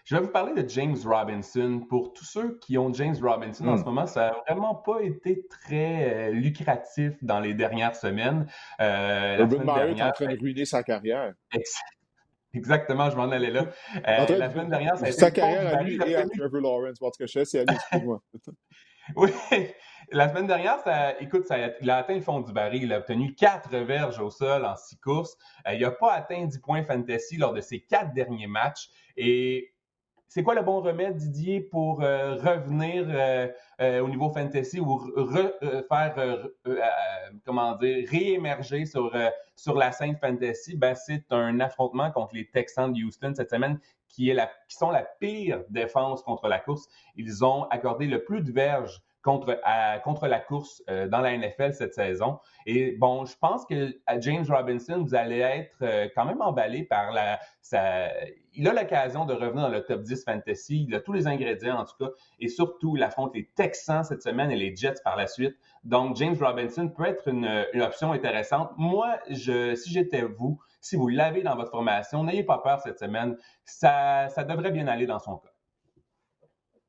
[0.06, 1.82] Je vais vous parler de James Robinson.
[1.90, 3.86] Pour tous ceux qui ont James Robinson en ce hmm.
[3.86, 8.46] moment, ça n'a vraiment pas été très euh, lucratif dans les dernières semaines.
[8.80, 11.34] Euh, Urban Meyer est en train de ruiner sa carrière.
[12.54, 13.66] Exactement, je m'en allais là.
[13.96, 17.02] Euh, la semaine dernière, ça a été Sa carrière à lui et à Trevor Lawrence.
[17.02, 18.22] En tout cas, je sais, c'est à lui, excuse-moi.
[19.16, 19.32] oui,
[20.12, 22.84] la semaine dernière, ça, écoute, ça, il a atteint le fond du baril.
[22.84, 25.38] Il a obtenu quatre verges au sol en six courses.
[25.68, 28.90] Euh, il n'a pas atteint 10 points fantasy lors de ses quatre derniers matchs.
[29.18, 29.75] Et
[30.28, 35.00] c'est quoi le bon remède, Didier, pour euh, revenir euh, au niveau fantasy ou
[35.88, 36.50] faire,
[37.46, 39.16] comment dire, réémerger sur,
[39.56, 40.76] sur la scène fantasy?
[40.76, 44.76] Ben, c'est un affrontement contre les Texans de Houston cette semaine qui, est la, qui
[44.76, 46.88] sont la pire défense contre la course.
[47.16, 51.96] Ils ont accordé le plus de verges contre, la course euh, dans la NFL cette
[51.96, 52.40] saison.
[52.66, 57.12] Et bon, je pense que James Robinson, vous allez être euh, quand même emballé par
[57.12, 57.40] la.
[58.54, 60.86] il a l'occasion de revenir dans le top 10 fantasy.
[60.88, 62.12] Il a tous les ingrédients, en tout cas.
[62.40, 65.56] Et surtout, il affronte les Texans cette semaine et les Jets par la suite.
[65.84, 68.72] Donc, James Robinson peut être une, option intéressante.
[68.78, 73.36] Moi, si j'étais vous, si vous l'avez dans votre formation, n'ayez pas peur cette semaine.
[73.64, 75.50] Ça, ça devrait bien aller dans son cas.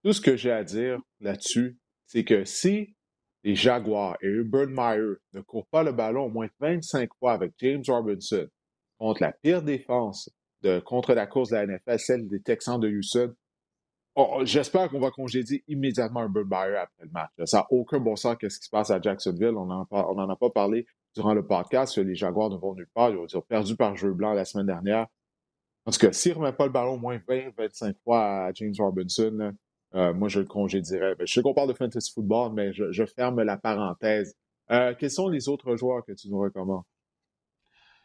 [0.04, 2.94] Tout ce que j'ai à dire là-dessus, c'est que si
[3.44, 7.52] les Jaguars et Urban Meyer ne courent pas le ballon au moins 25 fois avec
[7.58, 8.46] James Robinson
[8.98, 10.30] contre la pire défense
[10.62, 13.34] de, contre la course de la NFL, celle des Texans de Houston,
[14.42, 17.30] j'espère qu'on va congédier immédiatement Urban Meyer après le match.
[17.44, 19.54] Ça n'a aucun bon sens qu'est-ce qui se passe à Jacksonville.
[19.56, 21.96] On n'en a pas parlé durant le podcast.
[21.98, 23.10] Les Jaguars ne vont nulle part.
[23.10, 25.06] Ils ont perdu par jeu blanc la semaine dernière.
[25.84, 28.74] En tout cas, s'il ne remet pas le ballon au moins 20-25 fois à James
[28.78, 29.52] Robinson,
[29.94, 31.14] euh, moi, je le congédierais.
[31.14, 34.36] Ben, je sais qu'on parle de fantasy football, mais je, ferme la parenthèse.
[34.70, 36.84] Euh, quels sont les autres joueurs que tu nous recommandes?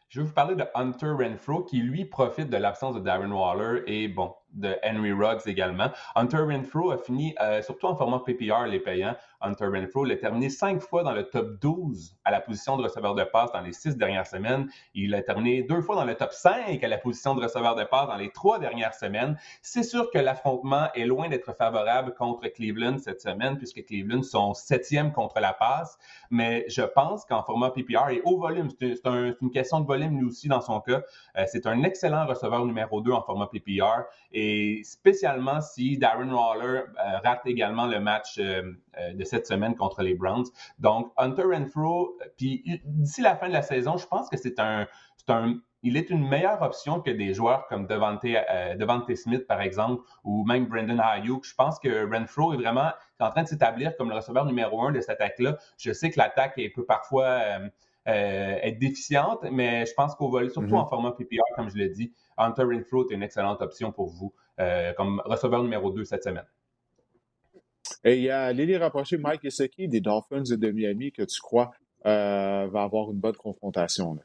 [0.09, 3.84] Je vais vous parler de Hunter Renfro qui, lui, profite de l'absence de Darren Waller
[3.88, 5.89] et, bon, de Henry Ruggs également.
[6.15, 9.15] Hunter Renfro a fini, euh, surtout en format PPR, les payants.
[9.41, 12.83] Hunter Renfro il a terminé cinq fois dans le top 12 à la position de
[12.83, 14.69] receveur de passe dans les six dernières semaines.
[14.93, 17.83] Il a terminé deux fois dans le top 5 à la position de receveur de
[17.83, 19.37] passe dans les trois dernières semaines.
[19.61, 24.53] C'est sûr que l'affrontement est loin d'être favorable contre Cleveland cette semaine, puisque Cleveland sont
[24.53, 25.97] septième contre la passe.
[26.29, 30.25] Mais je pense qu'en format PPR et au volume, c'est une question de volume lui
[30.25, 31.01] aussi dans son cas,
[31.37, 34.03] euh, c'est un excellent receveur numéro 2 en format PPR.
[34.31, 34.40] Et
[34.83, 40.01] spécialement si Darren Waller euh, rate également le match euh, euh, de cette semaine contre
[40.01, 40.45] les Browns.
[40.79, 44.87] Donc, Hunter Renfro, puis d'ici la fin de la saison, je pense que c'est un,
[45.27, 50.03] un il est une meilleure option que des joueurs comme Devante, euh, Smith, par exemple,
[50.23, 51.43] ou même Brendan Ayuk.
[51.43, 54.91] Je pense que Renfro est vraiment en train de s'établir comme le receveur numéro un
[54.91, 55.57] de cette attaque-là.
[55.79, 57.59] Je sais que l'attaque peut parfois
[58.07, 60.89] euh, euh, être déficiente, mais je pense qu'au vol, surtout en mm-hmm.
[60.89, 64.33] format PPR, comme je l'ai dit, Hunter Renfro est une excellente option pour vous
[64.95, 66.45] comme receveur numéro 2 cette semaine.
[68.03, 71.71] Et il y a Lily rapproché Mike Gesicki des Dolphins de Miami que tu crois
[72.03, 74.19] va avoir une bonne confrontation.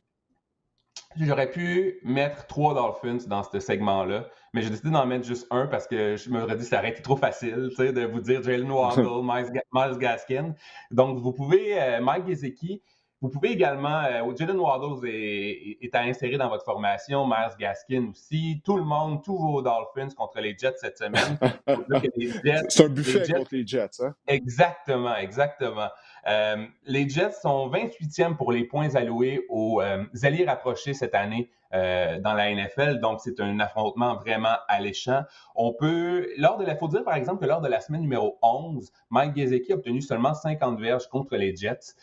[1.19, 5.67] J'aurais pu mettre trois Dolphins dans ce segment-là, mais j'ai décidé d'en mettre juste un
[5.67, 8.71] parce que je me dit que ça aurait été trop facile de vous dire Jalen
[8.71, 9.23] Waddle,
[9.73, 10.55] Miles, Gaskin.
[10.91, 12.83] Donc, vous pouvez, euh, Mike Gesicki,
[13.23, 18.61] vous pouvez également, euh, Jalen Waddle est, à insérer dans votre formation, Miles Gaskin aussi.
[18.63, 21.39] Tout le monde, tous vos Dolphins contre les Jets cette semaine.
[22.69, 24.03] C'est un buffet contre les Jets.
[24.03, 24.15] Hein?
[24.27, 25.89] Exactement, exactement.
[26.27, 31.51] Euh, les Jets sont 28e pour les points alloués aux euh, alliés rapprochés cette année
[31.73, 32.99] euh, dans la NFL.
[32.99, 35.23] Donc, c'est un affrontement vraiment alléchant.
[35.55, 38.39] On peut, lors de la, faut dire par exemple que lors de la semaine numéro
[38.43, 41.95] 11, Mike Gesicki a obtenu seulement 50 verges contre les Jets.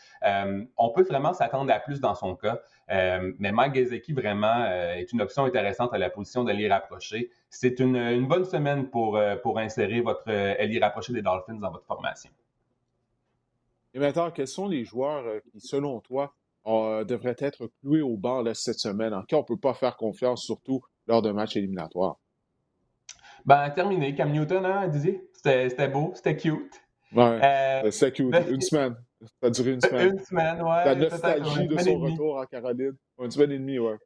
[0.78, 2.60] on peut vraiment s'attendre à plus dans son cas.
[2.90, 7.30] mais Mike Gesicki vraiment est une option intéressante à la position d'allié rapproché.
[7.50, 12.30] C'est une, bonne semaine pour, pour insérer votre allié rapproché des Dolphins dans votre formation.
[13.94, 16.34] Et maintenant, quels sont les joueurs euh, qui, selon toi,
[16.66, 19.98] euh, devraient être cloués au banc cette semaine, en qui on ne peut pas faire
[19.98, 22.18] confiance, surtout lors d'un match éliminatoire?
[23.46, 24.16] Ben, terminé.
[24.16, 25.30] Cam Newton, hein, Didier?
[25.34, 26.82] C'était beau, c'était cute.
[27.14, 28.32] Ouais, euh, c'était cute.
[28.32, 28.96] Ben, une semaine.
[29.22, 30.14] Ça a duré une semaine.
[30.14, 30.86] Une semaine, ouais.
[30.86, 32.96] La nostalgie de son retour en Caroline.
[33.20, 33.98] Une semaine et demie, ouais.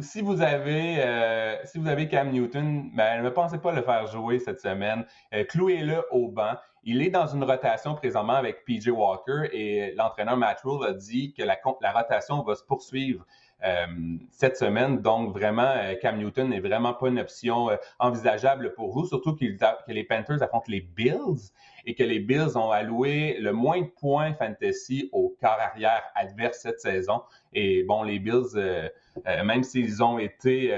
[0.00, 4.38] Si vous avez, si vous avez Cam Newton, ben, ne pensez pas le faire jouer
[4.38, 5.04] cette semaine.
[5.48, 6.54] Clouez-le au banc.
[6.86, 11.32] Il est dans une rotation présentement avec PJ Walker et l'entraîneur Matt Rule a dit
[11.32, 11.58] que la,
[11.92, 13.24] rotation va se poursuivre
[13.64, 13.86] euh,
[14.30, 15.00] cette semaine.
[15.00, 19.34] Donc, vraiment, euh, Cam Newton n'est vraiment pas une option euh, envisageable pour vous, surtout
[19.34, 19.46] que
[19.88, 21.52] les Panthers affrontent les Bills
[21.86, 26.58] et que les Bills ont alloué le moins de points fantasy au quart arrière adverse
[26.58, 27.22] cette saison.
[27.54, 28.90] Et bon, les Bills,
[29.26, 30.68] même s'ils ont été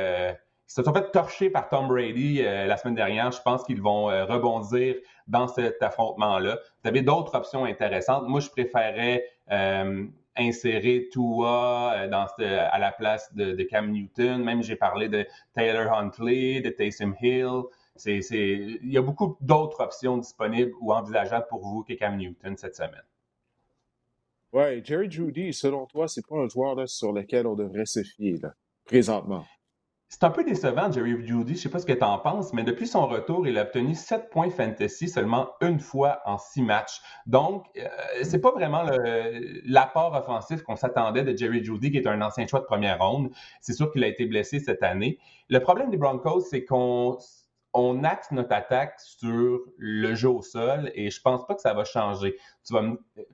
[0.69, 3.31] ils se sont fait torcher par Tom Brady la semaine dernière.
[3.31, 4.97] Je pense qu'ils vont rebondir
[5.27, 6.59] dans cet affrontement-là.
[6.83, 8.29] Vous avez d'autres options intéressantes.
[8.29, 10.07] Moi, je préférais euh,
[10.37, 14.43] insérer Tua euh, à la place de, Cam Newton.
[14.43, 17.63] Même j'ai parlé de Taylor Huntley, de Taysom Hill.
[18.05, 22.77] Il y a beaucoup d'autres options disponibles ou envisageables pour vous que Cam Newton cette
[22.77, 23.05] semaine.
[24.53, 28.39] Oui, Jerry Judy, selon toi, c'est pas un joueur sur lequel on devrait se fier
[28.87, 29.45] présentement?
[30.09, 31.49] C'est un peu décevant, Jerry Judy.
[31.49, 33.63] Je ne sais pas ce que tu en penses, mais depuis son retour, il a
[33.63, 37.01] obtenu 7 points fantasy seulement une fois en 6 matchs.
[37.27, 37.89] Donc, euh,
[38.23, 38.85] c'est pas vraiment
[39.65, 43.31] l'apport offensif qu'on s'attendait de Jerry Judy, qui est un ancien choix de première ronde.
[43.61, 45.19] C'est sûr qu'il a été blessé cette année.
[45.49, 47.19] Le problème des Broncos, c'est qu'on
[47.75, 51.75] on axe notre attaque sur le jeu au sol et je pense pas que ça
[51.75, 52.37] va changer.
[52.65, 52.83] Tu vas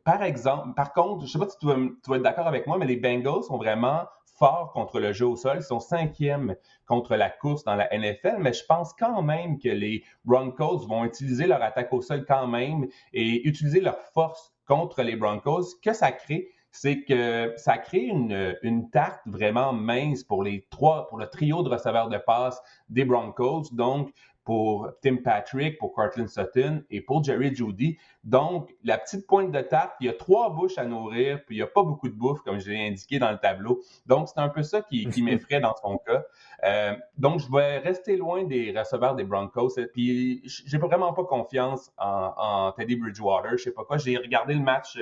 [0.05, 2.67] par exemple, par contre, je sais pas si tu vas, tu vas être d'accord avec
[2.67, 4.05] moi, mais les Bengals sont vraiment
[4.35, 5.59] fort contre le jeu au sol.
[5.61, 6.57] Ils sont cinquièmes
[6.87, 11.05] contre la course dans la NFL, mais je pense quand même que les Broncos vont
[11.05, 15.77] utiliser leur attaque au sol quand même et utiliser leur force contre les Broncos.
[15.83, 21.07] Que ça crée, c'est que ça crée une, une, tarte vraiment mince pour les trois,
[21.09, 23.65] pour le trio de receveurs de passe des Broncos.
[23.73, 24.11] Donc,
[24.45, 27.97] pour Tim Patrick, pour Cortland Sutton et pour Jerry Judy.
[28.25, 31.59] Donc, la petite pointe de tarte, il y a trois bouches à nourrir, puis il
[31.59, 33.81] n'y a pas beaucoup de bouffe, comme je l'ai indiqué dans le tableau.
[34.07, 36.25] Donc, c'est un peu ça qui, m'effraie dans son cas.
[36.65, 39.77] Euh, donc, je vais rester loin des receveurs des Broncos.
[39.93, 43.53] Puis, j'ai vraiment pas confiance en, Teddy Bridgewater.
[43.53, 43.99] Je sais pas quoi.
[43.99, 44.99] J'ai regardé le match,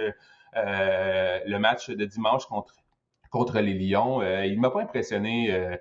[0.56, 2.74] euh, le match de dimanche contre,
[3.30, 4.20] contre les Lions.
[4.20, 5.78] Euh, il m'a pas impressionné.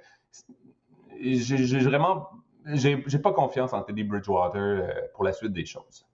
[1.20, 2.30] j'ai vraiment
[2.66, 6.06] j'ai pas confiance en Teddy Bridgewater euh, pour la suite des choses.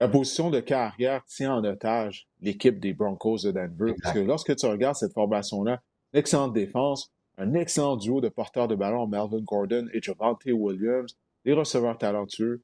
[0.00, 3.94] La position de carrière tient en otage l'équipe des Broncos de Denver.
[4.02, 5.80] Parce que lorsque tu regardes cette formation-là,
[6.12, 11.16] une excellente défense, un excellent duo de porteurs de ballon, Melvin Gordon et Javante Williams,
[11.44, 12.62] des receveurs talentueux.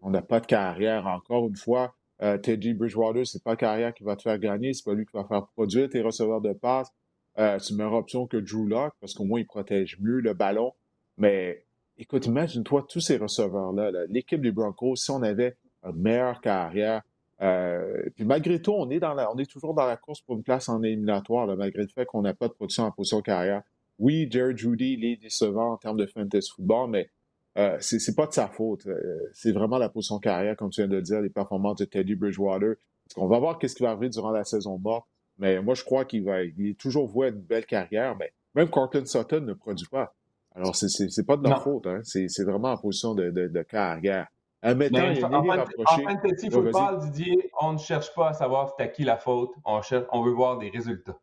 [0.00, 1.94] On n'a pas de carrière encore une fois.
[2.22, 5.12] Euh, Teddy Bridgewater, c'est pas carrière qui va te faire gagner, c'est pas lui qui
[5.12, 6.90] va faire produire tes receveurs de passe.
[7.38, 10.72] Euh, tu meilleure option que Drew Locke parce qu'au moins il protège mieux le ballon.
[11.18, 11.65] Mais
[11.98, 17.02] écoute, imagine-toi tous ces receveurs-là, l'équipe des Broncos, si on avait une meilleure carrière,
[17.42, 20.36] euh, puis malgré tout, on est, dans la, on est toujours dans la course pour
[20.36, 23.62] une place en éliminatoire, malgré le fait qu'on n'a pas de production en position carrière.
[23.98, 27.10] Oui, Jared Judy, il est décevant en termes de fantasy football, mais
[27.58, 28.86] euh, c'est pas de sa faute.
[28.86, 31.84] Euh, c'est vraiment la position carrière, comme tu viens de le dire, les performances de
[31.84, 32.74] Teddy Bridgewater.
[33.16, 35.06] On va voir qu'est-ce qui va arriver durant la saison morte,
[35.38, 38.32] mais moi, je crois qu'il va, il est toujours voué à une belle carrière, mais
[38.54, 40.14] même Cortland Sutton ne produit pas.
[40.56, 41.86] Alors, c'est pas de leur faute.
[41.86, 42.00] Hein.
[42.04, 44.26] C'est vraiment en position de, de, de carrière.
[44.62, 45.46] Admettons, il y a en.
[45.46, 49.50] En fantasy football, Didier, on ne cherche pas à savoir c'est à qui la faute.
[49.64, 51.18] On, cherche, on veut voir des résultats.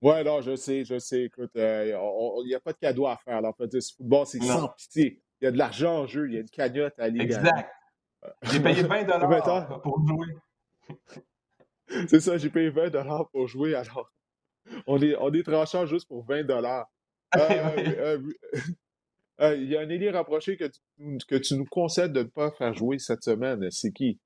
[0.00, 1.24] Ouais, non, je sais, je sais.
[1.24, 1.94] Écoute, euh,
[2.42, 3.44] il n'y a pas de cadeau à faire.
[3.44, 5.22] En fantasy football, c'est sans pitié.
[5.40, 7.70] Il y a de l'argent en jeu, il y a une cagnotte à aller Exact.
[8.42, 10.26] J'ai payé 20 dollars pour jouer.
[12.08, 13.74] c'est ça, j'ai payé 20 dollars pour jouer.
[13.74, 14.10] Alors,
[14.86, 16.90] on est, on est tranchant juste pour 20 dollars.
[17.36, 18.18] Euh,
[19.40, 20.80] euh, il y a un élite rapproché que tu,
[21.28, 23.70] que tu nous concèdes de ne pas faire jouer cette semaine.
[23.70, 24.18] C'est qui?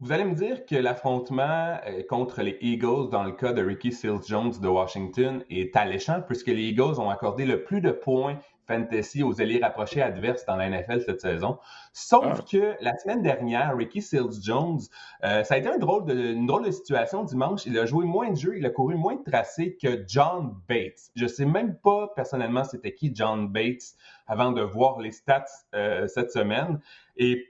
[0.00, 3.92] Vous allez me dire que l'affrontement euh, contre les Eagles dans le cas de Ricky
[3.92, 8.38] Seals Jones de Washington est alléchant puisque les Eagles ont accordé le plus de points
[8.66, 11.58] fantasy aux alliés rapprochés adverses dans la NFL cette saison.
[11.92, 12.44] Sauf ah.
[12.50, 14.80] que la semaine dernière, Ricky Seals Jones,
[15.24, 17.66] euh, ça a été un drôle de, une drôle de situation dimanche.
[17.66, 21.10] Il a joué moins de jeux, il a couru moins de tracés que John Bates.
[21.14, 23.94] Je sais même pas personnellement c'était qui John Bates
[24.26, 25.44] avant de voir les stats
[25.74, 26.80] euh, cette semaine.
[27.16, 27.46] Et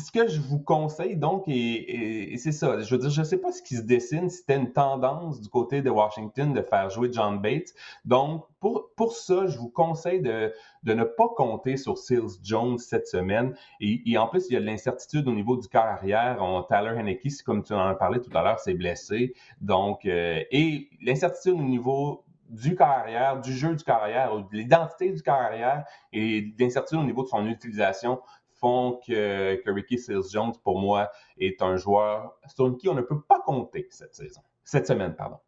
[0.00, 3.38] ce que je vous conseille, donc, et, c'est ça, je veux dire, je ne sais
[3.38, 6.90] pas ce qui se dessine, si c'était une tendance du côté de Washington de faire
[6.90, 7.74] jouer John Bates.
[8.04, 12.78] Donc, pour, pour ça, je vous conseille de, de ne pas compter sur Seals Jones
[12.78, 13.54] cette semaine.
[13.80, 16.38] Et, en plus, il y a de l'incertitude au niveau du corps arrière.
[16.40, 19.34] On, Tyler Henneke, comme tu en as parlé tout à l'heure, s'est blessé.
[19.60, 25.22] Donc, euh, et l'incertitude au niveau du carrière, du jeu du carrière, de l'identité du
[25.22, 28.20] carrière et l'incertitude au niveau de son utilisation
[28.60, 33.20] font que, Ricky Seals Jones, pour moi, est un joueur sur qui on ne peut
[33.20, 34.40] pas compter cette saison.
[34.64, 35.38] Cette semaine, pardon.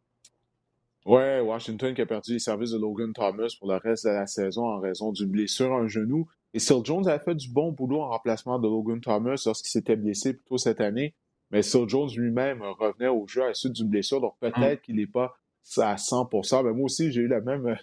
[1.05, 4.27] Ouais, Washington qui a perdu les services de Logan Thomas pour le reste de la
[4.27, 6.29] saison en raison d'une blessure à un genou.
[6.55, 9.97] Et Seals Jones a fait du bon boulot en remplacement de Logan Thomas lorsqu'il s'était
[9.97, 11.15] blessé plus tôt cette année.
[11.51, 14.83] Mais Seals Jones lui-même revenait au jeu à la suite d'une blessure, donc peut-être mm.
[14.85, 15.37] qu'il n'est pas
[15.79, 17.77] à 100% Mais moi aussi, j'ai eu la même,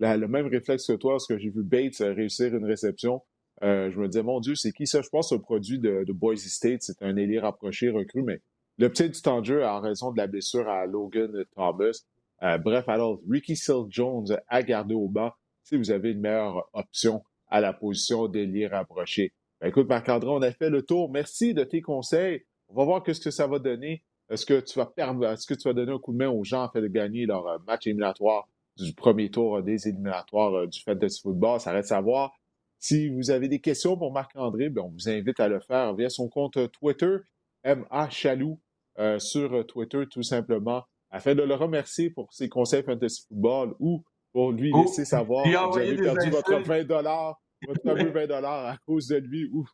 [0.00, 3.22] le même réflexe que toi lorsque j'ai vu Bates réussir une réception.
[3.64, 5.00] Euh, je me disais, mon Dieu, c'est qui ça?
[5.00, 6.82] Je pense un produit de, Boise State.
[6.82, 8.40] C'est un ailier rapproché, recru, mais
[8.76, 12.04] le petit du temps en raison de la blessure à Logan Thomas.
[12.42, 16.68] Euh, bref, alors, Ricky Silk Jones à garder au banc si vous avez une meilleure
[16.74, 19.32] option à la position d'ailier rapproché.
[19.60, 21.10] Ben, écoute, Marc-André, on a fait le tour.
[21.10, 22.44] Merci de tes conseils.
[22.68, 24.02] On va voir ce que ça va donner.
[24.28, 24.92] Est-ce que tu vas
[25.32, 27.24] est-ce que tu vas donner un coup de main aux gens en fait de gagner
[27.24, 31.60] leur euh, match éliminatoire du premier tour des éliminatoires du Fantasy Football?
[31.60, 32.32] Ça reste à voir.
[32.78, 36.10] Si vous avez des questions pour Marc-André, ben, on vous invite à le faire via
[36.10, 37.16] son compte Twitter,
[37.64, 38.60] MA Chaloux,
[38.98, 44.04] euh, sur Twitter, tout simplement, afin de le remercier pour ses conseils fantasy football ou
[44.32, 47.34] pour lui oh, laisser savoir que vous avez perdu votre 20
[47.66, 49.64] votre fameux 20 à cause de lui, ou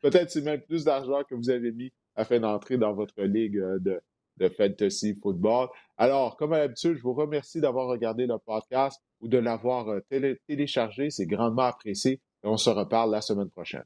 [0.00, 3.78] peut-être c'est même plus d'argent que vous avez mis afin d'entrer dans votre ligue euh,
[3.80, 4.00] de,
[4.38, 5.68] de fantasy football.
[5.96, 10.00] Alors, comme à l'habitude, je vous remercie d'avoir regardé le podcast ou de l'avoir euh,
[10.46, 11.10] téléchargé.
[11.10, 13.84] C'est grandement apprécié et on se reparle la semaine prochaine.